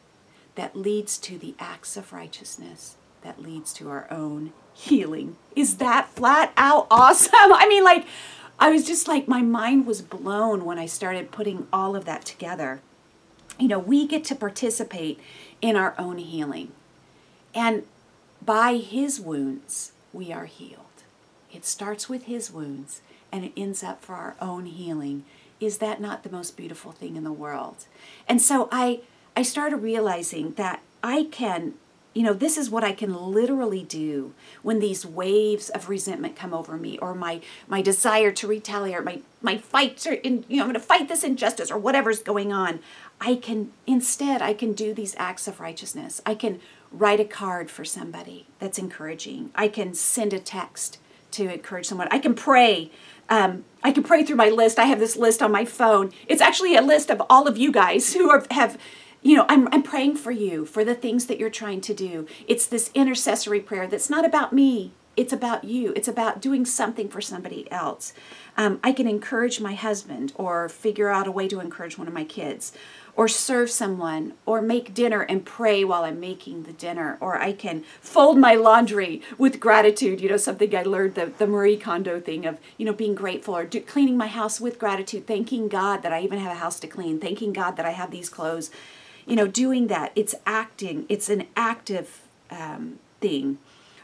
that 0.54 0.76
leads 0.76 1.18
to 1.18 1.38
the 1.38 1.54
acts 1.58 1.96
of 1.96 2.12
righteousness, 2.12 2.96
that 3.22 3.42
leads 3.42 3.72
to 3.74 3.90
our 3.90 4.06
own 4.10 4.52
healing. 4.74 5.36
Is 5.54 5.78
that 5.78 6.08
flat 6.10 6.52
out 6.56 6.86
awesome? 6.90 7.32
I 7.34 7.66
mean, 7.68 7.84
like, 7.84 8.06
I 8.58 8.70
was 8.70 8.86
just 8.86 9.08
like, 9.08 9.28
my 9.28 9.42
mind 9.42 9.86
was 9.86 10.02
blown 10.02 10.64
when 10.64 10.78
I 10.78 10.86
started 10.86 11.30
putting 11.30 11.66
all 11.72 11.96
of 11.96 12.04
that 12.04 12.24
together. 12.24 12.80
You 13.58 13.68
know, 13.68 13.78
we 13.78 14.06
get 14.06 14.24
to 14.24 14.34
participate 14.34 15.20
in 15.60 15.76
our 15.76 15.94
own 15.98 16.18
healing. 16.18 16.72
And 17.54 17.84
by 18.44 18.76
his 18.76 19.20
wounds, 19.20 19.92
we 20.12 20.32
are 20.32 20.44
healed. 20.46 20.85
It 21.56 21.64
starts 21.64 22.06
with 22.06 22.24
his 22.24 22.52
wounds 22.52 23.00
and 23.32 23.42
it 23.42 23.52
ends 23.56 23.82
up 23.82 24.04
for 24.04 24.14
our 24.14 24.36
own 24.42 24.66
healing. 24.66 25.24
Is 25.58 25.78
that 25.78 26.02
not 26.02 26.22
the 26.22 26.30
most 26.30 26.54
beautiful 26.54 26.92
thing 26.92 27.16
in 27.16 27.24
the 27.24 27.32
world? 27.32 27.86
And 28.28 28.42
so 28.42 28.68
I 28.70 29.00
I 29.34 29.42
started 29.42 29.78
realizing 29.78 30.52
that 30.52 30.82
I 31.02 31.24
can 31.24 31.74
you 32.12 32.22
know, 32.22 32.32
this 32.32 32.56
is 32.56 32.70
what 32.70 32.82
I 32.82 32.92
can 32.92 33.14
literally 33.14 33.82
do 33.82 34.32
when 34.62 34.78
these 34.78 35.04
waves 35.04 35.68
of 35.68 35.90
resentment 35.90 36.34
come 36.34 36.54
over 36.54 36.76
me 36.76 36.98
or 36.98 37.14
my 37.14 37.40
my 37.68 37.80
desire 37.80 38.32
to 38.32 38.46
retaliate, 38.46 39.04
my 39.04 39.20
my 39.40 39.56
fights 39.56 40.06
or 40.06 40.12
in, 40.12 40.44
you 40.48 40.58
know, 40.58 40.64
I'm 40.64 40.68
going 40.68 40.80
to 40.80 40.86
fight 40.86 41.08
this 41.08 41.24
injustice 41.24 41.70
or 41.70 41.78
whatever's 41.78 42.22
going 42.22 42.52
on. 42.52 42.80
I 43.18 43.34
can 43.36 43.72
instead 43.86 44.42
I 44.42 44.52
can 44.52 44.74
do 44.74 44.92
these 44.92 45.16
acts 45.18 45.48
of 45.48 45.58
righteousness. 45.60 46.20
I 46.26 46.34
can 46.34 46.60
write 46.92 47.20
a 47.20 47.24
card 47.24 47.70
for 47.70 47.84
somebody 47.84 48.46
that's 48.58 48.78
encouraging. 48.78 49.50
I 49.54 49.68
can 49.68 49.94
send 49.94 50.34
a 50.34 50.38
text 50.38 50.98
to 51.32 51.52
encourage 51.52 51.86
someone. 51.86 52.08
I 52.10 52.18
can 52.18 52.34
pray. 52.34 52.90
Um, 53.28 53.64
I 53.82 53.92
can 53.92 54.02
pray 54.02 54.24
through 54.24 54.36
my 54.36 54.48
list. 54.48 54.78
I 54.78 54.84
have 54.84 54.98
this 54.98 55.16
list 55.16 55.42
on 55.42 55.50
my 55.50 55.64
phone. 55.64 56.12
It's 56.26 56.42
actually 56.42 56.76
a 56.76 56.82
list 56.82 57.10
of 57.10 57.22
all 57.28 57.46
of 57.46 57.56
you 57.56 57.72
guys 57.72 58.12
who 58.14 58.30
are, 58.30 58.44
have 58.50 58.78
you 59.22 59.36
know, 59.36 59.46
I'm, 59.48 59.66
I'm 59.72 59.82
praying 59.82 60.16
for 60.16 60.30
you 60.30 60.64
for 60.64 60.84
the 60.84 60.94
things 60.94 61.26
that 61.26 61.38
you're 61.40 61.50
trying 61.50 61.80
to 61.82 61.94
do. 61.94 62.28
It's 62.46 62.66
this 62.66 62.90
intercessory 62.94 63.60
prayer 63.60 63.88
that's 63.88 64.08
not 64.08 64.24
about 64.24 64.52
me, 64.52 64.92
it's 65.16 65.32
about 65.32 65.64
you. 65.64 65.92
It's 65.96 66.08
about 66.08 66.40
doing 66.40 66.64
something 66.64 67.08
for 67.08 67.20
somebody 67.20 67.70
else. 67.72 68.12
Um, 68.56 68.80
I 68.82 68.92
can 68.92 69.06
encourage 69.06 69.60
my 69.60 69.74
husband 69.74 70.32
or 70.36 70.68
figure 70.68 71.08
out 71.08 71.26
a 71.26 71.32
way 71.32 71.48
to 71.48 71.60
encourage 71.60 71.98
one 71.98 72.08
of 72.08 72.14
my 72.14 72.24
kids 72.24 72.72
or 73.14 73.28
serve 73.28 73.70
someone 73.70 74.34
or 74.44 74.60
make 74.60 74.92
dinner 74.92 75.22
and 75.22 75.44
pray 75.44 75.84
while 75.84 76.04
I'm 76.04 76.20
making 76.20 76.64
the 76.64 76.72
dinner 76.72 77.16
or 77.20 77.38
I 77.38 77.52
can 77.52 77.84
fold 78.00 78.38
my 78.38 78.54
laundry 78.54 79.22
with 79.38 79.58
gratitude 79.60 80.20
you 80.20 80.28
know 80.28 80.36
something 80.36 80.74
I 80.74 80.82
learned 80.82 81.14
the, 81.14 81.32
the 81.38 81.46
Marie 81.46 81.76
Kondo 81.76 82.20
thing 82.20 82.44
of 82.44 82.58
you 82.76 82.84
know 82.84 82.92
being 82.92 83.14
grateful 83.14 83.56
or 83.56 83.64
do, 83.64 83.80
cleaning 83.80 84.16
my 84.16 84.26
house 84.26 84.60
with 84.60 84.78
gratitude 84.78 85.26
thanking 85.26 85.68
God 85.68 86.02
that 86.02 86.12
I 86.12 86.20
even 86.22 86.38
have 86.38 86.52
a 86.52 86.60
house 86.60 86.78
to 86.80 86.86
clean 86.86 87.18
thanking 87.18 87.52
God 87.52 87.76
that 87.76 87.86
I 87.86 87.90
have 87.90 88.10
these 88.10 88.28
clothes 88.28 88.70
you 89.26 89.36
know, 89.36 89.46
doing 89.46 89.88
that. 89.88 90.12
It's 90.14 90.34
acting, 90.46 91.04
it's 91.08 91.28
an 91.28 91.46
active 91.56 92.22
um, 92.50 92.98
thing. 93.20 93.58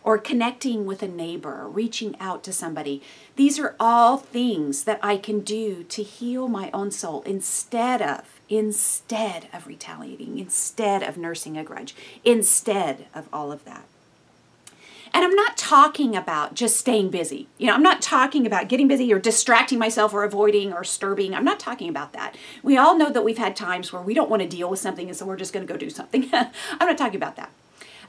Or 0.05 0.19
connecting 0.19 0.85
with 0.85 1.03
a 1.03 1.09
neighbor, 1.09 1.69
reaching 1.69 2.17
out 2.19 2.43
to 2.45 2.53
somebody. 2.53 3.03
These 3.37 3.59
are 3.59 3.77
all 3.79 4.17
things 4.17 4.85
that 4.85 4.99
I 5.03 5.17
can 5.17 5.41
do 5.41 5.85
to 5.85 6.03
heal 6.03 6.49
my 6.49 6.71
own 6.73 6.91
soul 6.91 7.23
instead 7.23 8.03
of 8.03 8.41
instead 8.49 9.49
of 9.53 9.67
retaliating, 9.67 10.39
instead 10.39 11.03
of 11.03 11.17
nursing 11.17 11.57
a 11.57 11.65
grudge, 11.65 11.95
instead 12.23 13.07
of 13.15 13.27
all 13.33 13.51
of 13.51 13.65
that. 13.65 13.85
And 15.15 15.25
I'm 15.25 15.35
not 15.35 15.59
talking 15.59 16.17
about 16.17 16.55
just 16.55 16.77
staying 16.77 17.11
busy. 17.11 17.47
You 17.59 17.67
know, 17.67 17.75
I'm 17.75 17.83
not 17.83 18.01
talking 18.01 18.47
about 18.47 18.69
getting 18.69 18.89
busy 18.89 19.13
or 19.13 19.19
distracting 19.19 19.79
myself 19.79 20.15
or 20.15 20.25
avoiding 20.25 20.73
or 20.73 20.83
disturbing. 20.83 21.35
I'm 21.35 21.45
not 21.45 21.61
talking 21.61 21.89
about 21.89 22.15
that. 22.15 22.37
We 22.63 22.79
all 22.79 22.97
know 22.97 23.11
that 23.11 23.25
we've 23.25 23.39
had 23.39 23.55
times 23.55 23.93
where 23.93 24.01
we 24.01 24.15
don't 24.15 24.31
want 24.31 24.43
to 24.43 24.49
deal 24.49 24.71
with 24.71 24.81
something 24.81 25.09
and 25.09 25.17
so 25.17 25.27
we're 25.27 25.37
just 25.37 25.53
going 25.53 25.67
to 25.67 25.73
go 25.73 25.79
do 25.79 25.91
something. 25.91 26.31
I'm 26.33 26.51
not 26.81 26.97
talking 26.97 27.17
about 27.17 27.37
that. 27.37 27.51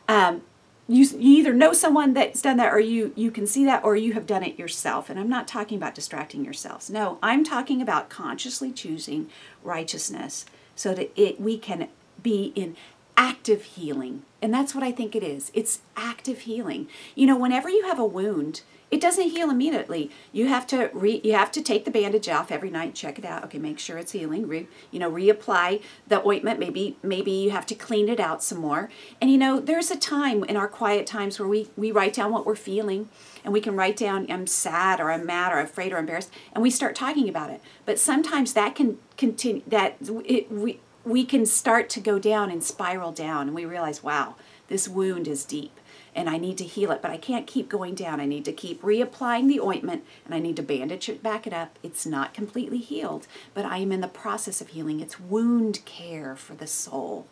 Um, 0.08 0.44
you, 0.88 1.06
you 1.06 1.40
either 1.40 1.54
know 1.54 1.72
someone 1.72 2.14
that's 2.14 2.42
done 2.42 2.58
that 2.58 2.74
or 2.74 2.80
you 2.80 3.14
you 3.16 3.32
can 3.32 3.48
see 3.48 3.64
that 3.66 3.84
or 3.84 3.96
you 3.96 4.14
have 4.14 4.28
done 4.28 4.44
it 4.44 4.60
yourself 4.60 5.10
and 5.10 5.18
i'm 5.20 5.30
not 5.30 5.48
talking 5.48 5.78
about 5.78 5.96
distracting 5.96 6.44
yourselves 6.44 6.90
no 6.90 7.18
i'm 7.24 7.44
talking 7.44 7.82
about 7.82 8.10
consciously 8.10 8.72
choosing 8.72 9.30
righteousness 9.64 10.46
so 10.76 10.94
that 10.94 11.10
it 11.16 11.40
we 11.40 11.58
can 11.58 11.88
be 12.22 12.52
in 12.56 12.76
active 13.18 13.64
healing. 13.64 14.24
And 14.42 14.54
that's 14.54 14.74
what 14.74 14.84
I 14.84 14.92
think 14.92 15.16
it 15.16 15.24
is. 15.24 15.52
It's 15.54 15.82
active 15.96 16.40
healing. 16.42 16.88
You 17.16 17.28
know, 17.28 17.38
whenever 17.38 17.70
you 17.70 17.84
have 17.86 18.00
a 18.00 18.06
wound, 18.06 18.62
it 18.94 19.02
doesn't 19.02 19.30
heal 19.30 19.50
immediately. 19.50 20.12
You 20.32 20.50
have 20.50 20.68
to 20.68 20.92
re, 20.94 21.20
you 21.24 21.34
have 21.34 21.52
to 21.54 21.64
take 21.64 21.84
the 21.84 21.90
bandage 21.90 22.30
off 22.30 22.52
every 22.52 22.70
night, 22.70 22.94
check 22.94 23.18
it 23.18 23.26
out. 23.26 23.44
Okay, 23.46 23.58
make 23.58 23.80
sure 23.80 23.98
it's 23.98 24.12
healing. 24.12 24.48
Re, 24.48 24.68
you 24.92 25.00
know, 25.00 25.12
reapply 25.12 25.82
the 26.08 26.24
ointment. 26.24 26.60
Maybe 26.60 26.96
maybe 27.02 27.32
you 27.32 27.50
have 27.50 27.66
to 27.66 27.76
clean 27.76 28.08
it 28.08 28.20
out 28.20 28.44
some 28.44 28.60
more. 28.60 28.92
And 29.20 29.32
you 29.32 29.40
know, 29.40 29.60
there's 29.60 29.90
a 29.90 29.98
time 29.98 30.44
in 30.44 30.56
our 30.56 30.68
quiet 30.68 31.08
times 31.08 31.40
where 31.40 31.48
we 31.48 31.70
we 31.76 31.92
write 31.92 32.14
down 32.14 32.32
what 32.32 32.46
we're 32.46 32.54
feeling 32.54 33.10
and 33.44 33.52
we 33.52 33.62
can 33.62 33.76
write 33.76 33.98
down 33.98 34.28
I'm 34.30 34.46
sad 34.46 35.00
or 35.00 35.12
I'm 35.12 35.26
mad 35.26 35.52
or 35.52 35.60
afraid 35.60 35.92
or 35.92 35.98
embarrassed 35.98 36.32
and 36.54 36.62
we 36.62 36.70
start 36.70 36.94
talking 36.94 37.28
about 37.28 37.50
it. 37.50 37.62
But 37.88 37.98
sometimes 37.98 38.54
that 38.54 38.76
can 38.76 39.00
continue 39.18 39.64
that 39.66 39.96
it 40.24 40.52
we 40.52 40.82
we 41.04 41.26
can 41.26 41.48
start 41.48 41.90
to 41.90 42.00
go 42.00 42.20
down 42.20 42.52
and 42.52 42.64
spiral 42.64 43.12
down 43.12 43.48
and 43.48 43.56
we 43.56 43.66
realize 43.66 44.04
wow 44.04 44.36
this 44.68 44.88
wound 44.88 45.28
is 45.28 45.44
deep 45.44 45.80
and 46.16 46.30
i 46.30 46.38
need 46.38 46.58
to 46.58 46.64
heal 46.64 46.92
it 46.92 47.02
but 47.02 47.12
i 47.12 47.18
can't 47.18 47.48
keep 47.48 47.70
going 47.70 47.96
down. 47.96 48.20
I 48.20 48.26
need 48.26 48.46
to 48.46 48.54
keep 48.54 48.82
reapplying 48.82 49.48
the 49.48 49.60
ointment 49.60 50.04
and 50.26 50.34
i 50.34 50.40
need 50.40 50.56
to 50.58 50.64
bandage 50.64 51.10
it 51.10 51.24
back 51.24 51.48
it 51.48 51.54
up. 51.54 51.78
It's 51.84 52.06
not 52.06 52.34
completely 52.34 52.80
healed 52.80 53.28
but 53.54 53.66
i 53.66 53.78
am 53.78 53.92
in 53.92 54.02
the 54.02 54.08
process 54.08 54.62
of 54.62 54.70
healing. 54.70 55.00
It's 55.00 55.20
wound 55.20 55.84
care 55.86 56.36
for 56.36 56.56
the 56.56 56.68
soul. 56.68 57.28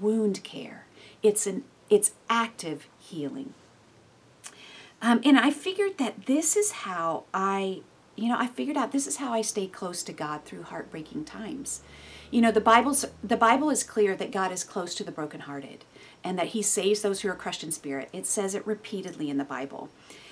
Wound 0.00 0.42
care. 0.44 0.86
It's 1.22 1.46
an 1.46 1.64
it's 1.88 2.12
active 2.28 2.88
healing. 2.98 3.54
Um, 5.02 5.20
and 5.24 5.38
i 5.38 5.50
figured 5.50 5.98
that 5.98 6.26
this 6.26 6.56
is 6.56 6.70
how 6.72 7.24
i 7.34 7.80
you 8.16 8.28
know 8.28 8.36
i 8.38 8.46
figured 8.46 8.76
out 8.76 8.92
this 8.92 9.06
is 9.06 9.16
how 9.16 9.32
i 9.32 9.42
stay 9.42 9.66
close 9.66 10.02
to 10.02 10.12
god 10.12 10.44
through 10.44 10.62
heartbreaking 10.62 11.24
times. 11.24 11.82
You 12.30 12.40
know, 12.40 12.50
the 12.50 12.60
Bible's 12.60 13.04
the 13.22 13.36
Bible 13.36 13.70
is 13.70 13.84
clear 13.84 14.16
that 14.16 14.32
God 14.32 14.50
is 14.50 14.64
close 14.64 14.94
to 14.96 15.04
the 15.04 15.12
brokenhearted 15.12 15.84
and 16.26 16.36
that 16.36 16.48
he 16.48 16.60
saves 16.60 17.02
those 17.02 17.20
who 17.20 17.28
are 17.28 17.36
crushed 17.36 17.62
in 17.62 17.70
spirit. 17.70 18.08
It 18.12 18.26
says 18.26 18.56
it 18.56 18.66
repeatedly 18.66 19.30
in 19.30 19.38
the 19.38 19.44
Bible. 19.44 19.88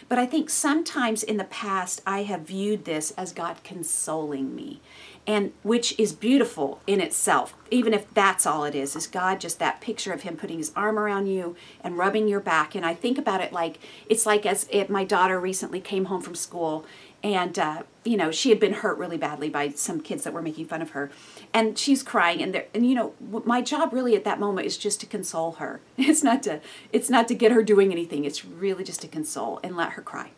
But 0.09 0.19
I 0.19 0.27
think 0.27 0.51
sometimes 0.51 1.23
in 1.23 1.37
the 1.37 1.45
past 1.45 2.03
I 2.05 2.25
have 2.25 2.41
viewed 2.41 2.85
this 2.85 3.13
as 3.13 3.33
God 3.33 3.63
consoling 3.63 4.57
me. 4.57 4.81
And 5.25 5.53
which 5.63 5.99
is 5.99 6.13
beautiful 6.13 6.81
in 6.87 7.01
itself, 7.01 7.55
even 7.71 7.95
if 7.95 8.13
that's 8.13 8.45
all 8.45 8.65
it 8.65 8.75
is, 8.75 8.95
is 8.97 9.07
God 9.07 9.41
just 9.41 9.59
that 9.61 9.81
picture 9.81 10.13
of 10.13 10.23
Him 10.23 10.37
putting 10.37 10.59
His 10.59 10.73
arm 10.75 10.99
around 10.99 11.29
you 11.29 11.55
and 11.83 11.97
rubbing 11.97 12.29
your 12.29 12.41
back. 12.41 12.75
And 12.75 12.85
I 12.85 12.93
think 12.93 13.17
about 13.17 13.41
it 13.41 13.53
like 13.53 13.79
it's 14.07 14.27
like 14.27 14.45
as 14.45 14.67
if 14.71 14.91
my 14.91 15.05
daughter 15.05 15.41
recently 15.41 15.81
came 15.81 16.07
home 16.07 16.21
from 16.21 16.35
school 16.35 16.85
and 17.25 17.59
uh, 17.59 17.83
you 18.05 18.17
know 18.17 18.31
she 18.31 18.51
had 18.51 18.61
been 18.61 18.75
hurt 18.75 18.99
really 18.99 19.17
badly 19.17 19.49
by 19.49 19.71
some 19.71 20.01
kids 20.01 20.23
that 20.23 20.33
were 20.33 20.43
making 20.43 20.67
fun 20.67 20.83
of 20.83 20.91
her. 20.91 21.11
And 21.53 21.77
she's 21.77 22.03
crying 22.03 22.43
and 22.43 22.55
there 22.55 22.67
and 22.75 22.89
you 22.89 22.95
know 22.95 23.15
my 23.45 23.63
job 23.63 23.93
really 23.93 24.15
at 24.15 24.25
that 24.25 24.39
moment 24.39 24.67
is 24.67 24.77
just 24.77 25.01
to 25.01 25.07
console 25.07 25.53
her. 25.53 25.81
It's 25.97 26.23
not 26.23 26.43
to 26.45 26.61
it's 26.93 27.11
not 27.11 27.27
to 27.29 27.35
get 27.35 27.51
her 27.51 27.63
doing 27.63 27.91
anything. 27.91 28.25
It's 28.25 28.45
really 28.45 28.85
just 28.85 29.01
to 29.01 29.09
console 29.09 29.59
and 29.65 29.75
let 29.77 29.93
her 29.93 30.03
cry. 30.03 30.31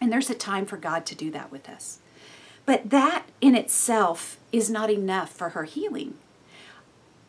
And 0.00 0.12
there's 0.12 0.30
a 0.30 0.34
time 0.34 0.64
for 0.64 0.76
god 0.76 1.04
to 1.06 1.14
do 1.14 1.30
that 1.32 1.50
with 1.50 1.68
us. 1.68 1.98
But 2.64 2.90
that 2.90 3.26
in 3.40 3.56
itself 3.56 4.38
is 4.52 4.70
not 4.70 4.90
enough 4.90 5.30
for 5.30 5.50
her 5.50 5.64
healing. 5.64 6.14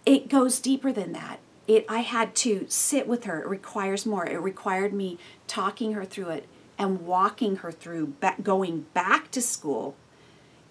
It 0.05 0.29
goes 0.29 0.59
deeper 0.59 0.91
than 0.91 1.13
that. 1.13 1.39
It 1.67 1.83
i 1.89 1.99
had 1.99 2.35
to 2.35 2.67
sit 2.69 3.07
with 3.07 3.23
her. 3.23 3.41
It 3.41 3.47
requires 3.47 4.05
more. 4.05 4.27
It 4.27 4.39
required 4.39 4.93
me 4.93 5.17
talking 5.47 5.93
her 5.93 6.05
through 6.05 6.29
it 6.29 6.45
and 6.77 7.05
walking 7.05 7.57
her 7.57 7.71
through 7.71 8.07
back, 8.07 8.43
going 8.43 8.81
back 8.93 9.31
to 9.31 9.41
school, 9.41 9.95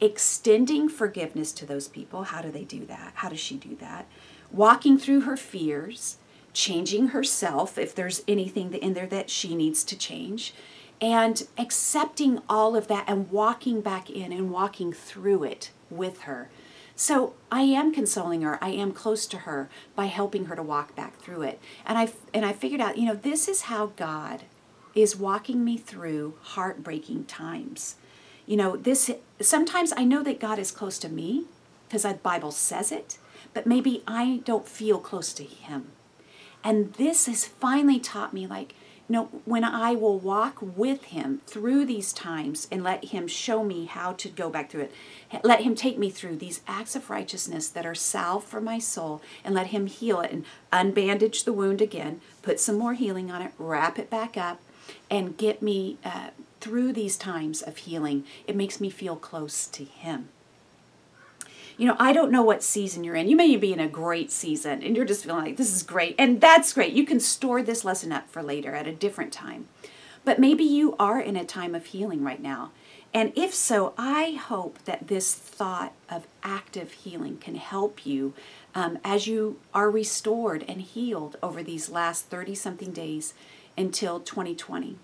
extending 0.01 0.89
forgiveness 0.89 1.53
to 1.53 1.67
those 1.67 1.89
people. 1.89 2.25
How 2.25 2.43
do 2.43 2.51
they 2.51 2.65
do 2.65 2.85
that? 2.87 3.13
How 3.17 3.29
does 3.29 3.41
she 3.41 3.57
do 3.57 3.77
that? 3.77 4.07
Walking 4.53 4.99
through 4.99 5.23
her 5.23 5.37
fears, 5.37 6.19
changing 6.53 7.09
herself 7.09 7.77
if 7.79 7.95
there's 7.95 8.23
anything 8.29 8.73
in 8.73 8.95
there 8.95 9.07
that 9.07 9.31
she 9.31 9.55
needs 9.55 9.85
to 9.85 9.97
change, 9.97 10.55
and 11.01 11.47
accepting 11.59 12.41
all 12.49 12.77
of 12.77 12.89
that 12.89 13.05
and 13.07 13.31
walking 13.31 13.81
back 13.81 14.09
in 14.09 14.33
and 14.33 14.51
walking 14.51 14.93
through 14.93 15.45
it 15.45 15.71
with 15.91 16.23
her. 16.23 16.49
So 16.95 17.35
I 17.53 17.61
am 17.63 17.93
consoling 17.93 18.41
her. 18.41 18.59
I 18.63 18.71
am 18.71 18.93
close 18.93 19.27
to 19.27 19.39
her 19.39 19.69
by 19.95 20.07
helping 20.07 20.47
her 20.47 20.57
to 20.57 20.63
walk 20.63 20.97
back 20.97 21.19
through 21.19 21.43
it. 21.43 21.61
And 21.85 21.99
I 21.99 22.09
and 22.33 22.47
I 22.47 22.55
figured 22.55 22.81
out, 22.81 22.97
you 22.97 23.05
know, 23.05 23.15
this 23.15 23.49
is 23.49 23.63
how 23.63 23.93
God 23.97 24.45
is 24.97 25.15
walking 25.15 25.65
me 25.65 25.77
through 25.77 26.35
heartbreaking 26.43 27.25
times. 27.27 27.97
you 28.47 28.57
know, 28.57 28.77
this 28.77 29.11
sometimes 29.41 29.93
I 29.97 30.05
know 30.05 30.23
that 30.23 30.41
God 30.41 30.59
is 30.59 30.71
close 30.71 30.99
to 31.01 31.09
me 31.09 31.45
because 31.89 32.03
the 32.03 32.15
Bible 32.15 32.53
says 32.53 32.93
it, 32.93 33.19
but 33.53 33.67
maybe 33.67 34.03
I 34.07 34.41
don't 34.45 34.69
feel 34.69 34.99
close 34.99 35.33
to 35.35 35.45
Him. 35.45 35.89
And 36.65 36.95
this 36.95 37.27
has 37.27 37.45
finally 37.45 38.01
taught 38.01 38.33
me, 38.33 38.47
like, 38.47 38.75
you 39.09 39.13
know, 39.13 39.25
when 39.45 39.63
I 39.63 39.95
will 39.95 40.19
walk 40.19 40.59
with 40.61 41.05
Him 41.05 41.41
through 41.47 41.85
these 41.85 42.13
times 42.13 42.67
and 42.73 42.83
let 42.83 43.07
Him 43.07 43.29
show 43.29 43.63
me 43.63 43.85
how 43.87 44.13
to 44.15 44.29
go 44.29 44.49
back 44.51 44.71
through 44.71 44.83
it, 44.83 44.93
let 45.45 45.61
Him 45.61 45.75
take 45.75 45.99
me 45.99 46.11
through 46.11 46.37
these 46.37 46.61
acts 46.67 46.97
of 46.97 47.11
righteousness 47.11 47.69
that 47.69 47.87
are 47.87 47.95
salve 47.95 48.45
for 48.45 48.61
my 48.61 48.79
soul, 48.79 49.23
and 49.45 49.55
let 49.55 49.69
Him 49.69 49.87
heal 49.87 50.21
it 50.21 50.33
and 50.33 50.45
unbandage 50.73 51.45
the 51.45 51.53
wound 51.53 51.81
again, 51.81 52.21
put 52.43 52.59
some 52.59 52.79
more 52.79 52.95
healing 52.95 53.31
on 53.31 53.43
it, 53.43 53.53
wrap 53.59 53.97
it 53.99 54.11
back 54.11 54.37
up, 54.37 54.61
and 55.11 55.37
get 55.37 55.63
me 55.63 55.99
uh, 56.05 56.31
through 56.61 56.93
these 56.93 57.17
times 57.17 57.63
of 57.63 57.79
healing. 57.79 58.25
It 58.47 58.57
makes 58.57 58.81
me 58.81 58.91
feel 58.91 59.17
close 59.17 59.67
to 59.69 59.85
Him 59.85 60.29
you 61.77 61.87
know, 61.87 61.97
I 61.99 62.13
don't 62.13 62.33
know 62.33 62.43
what 62.43 62.63
season 62.63 63.05
you're 63.05 63.17
in. 63.17 63.29
You 63.29 63.37
may 63.37 63.55
be 63.57 63.73
in 63.73 63.81
a 63.81 63.89
great 63.89 64.31
season 64.31 64.83
and 64.83 64.97
you're 64.97 65.05
just 65.05 65.25
feeling 65.25 65.45
like 65.45 65.57
this 65.57 65.75
is 65.75 65.83
great. 65.83 66.15
And 66.19 66.41
that's 66.41 66.73
great. 66.73 66.93
You 66.93 67.05
can 67.05 67.21
store 67.21 67.63
this 67.63 67.85
lesson 67.85 68.13
up 68.13 68.31
for 68.31 68.43
later 68.43 68.75
at 68.75 68.87
a 68.87 68.95
different 68.95 69.33
time. 69.33 69.69
But 70.25 70.39
maybe 70.39 70.65
you 70.65 70.97
are 70.99 71.21
in 71.21 71.37
a 71.37 71.45
time 71.45 71.75
of 71.75 71.87
healing 71.87 72.25
right 72.25 72.41
now. 72.41 72.73
And 73.13 73.33
if 73.37 73.55
so, 73.55 73.95
I 73.97 74.33
hope 74.33 74.79
that 74.85 75.09
this 75.09 75.35
thought 75.35 75.93
of 76.11 76.27
active 76.43 76.93
healing 76.93 77.39
can 77.39 77.55
help 77.55 78.05
you 78.05 78.35
um, 78.75 78.99
as 79.05 79.27
you 79.27 79.59
are 79.73 79.91
restored 79.91 80.65
and 80.67 80.83
healed 80.83 81.37
over 81.43 81.63
these 81.63 81.89
last 81.89 82.27
30 82.27 82.55
something 82.55 82.93
days 82.93 83.33
until 83.77 84.21
2020. 84.21 84.97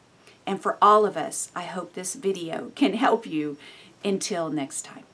And 0.47 0.61
for 0.61 0.77
all 0.83 1.07
of 1.07 1.17
us, 1.17 1.51
I 1.55 1.63
hope 1.63 1.93
this 1.93 2.15
video 2.15 2.73
can 2.75 2.95
help 2.95 3.27
you 3.27 3.57
until 4.05 4.51
next 4.51 4.83
time. 4.85 5.05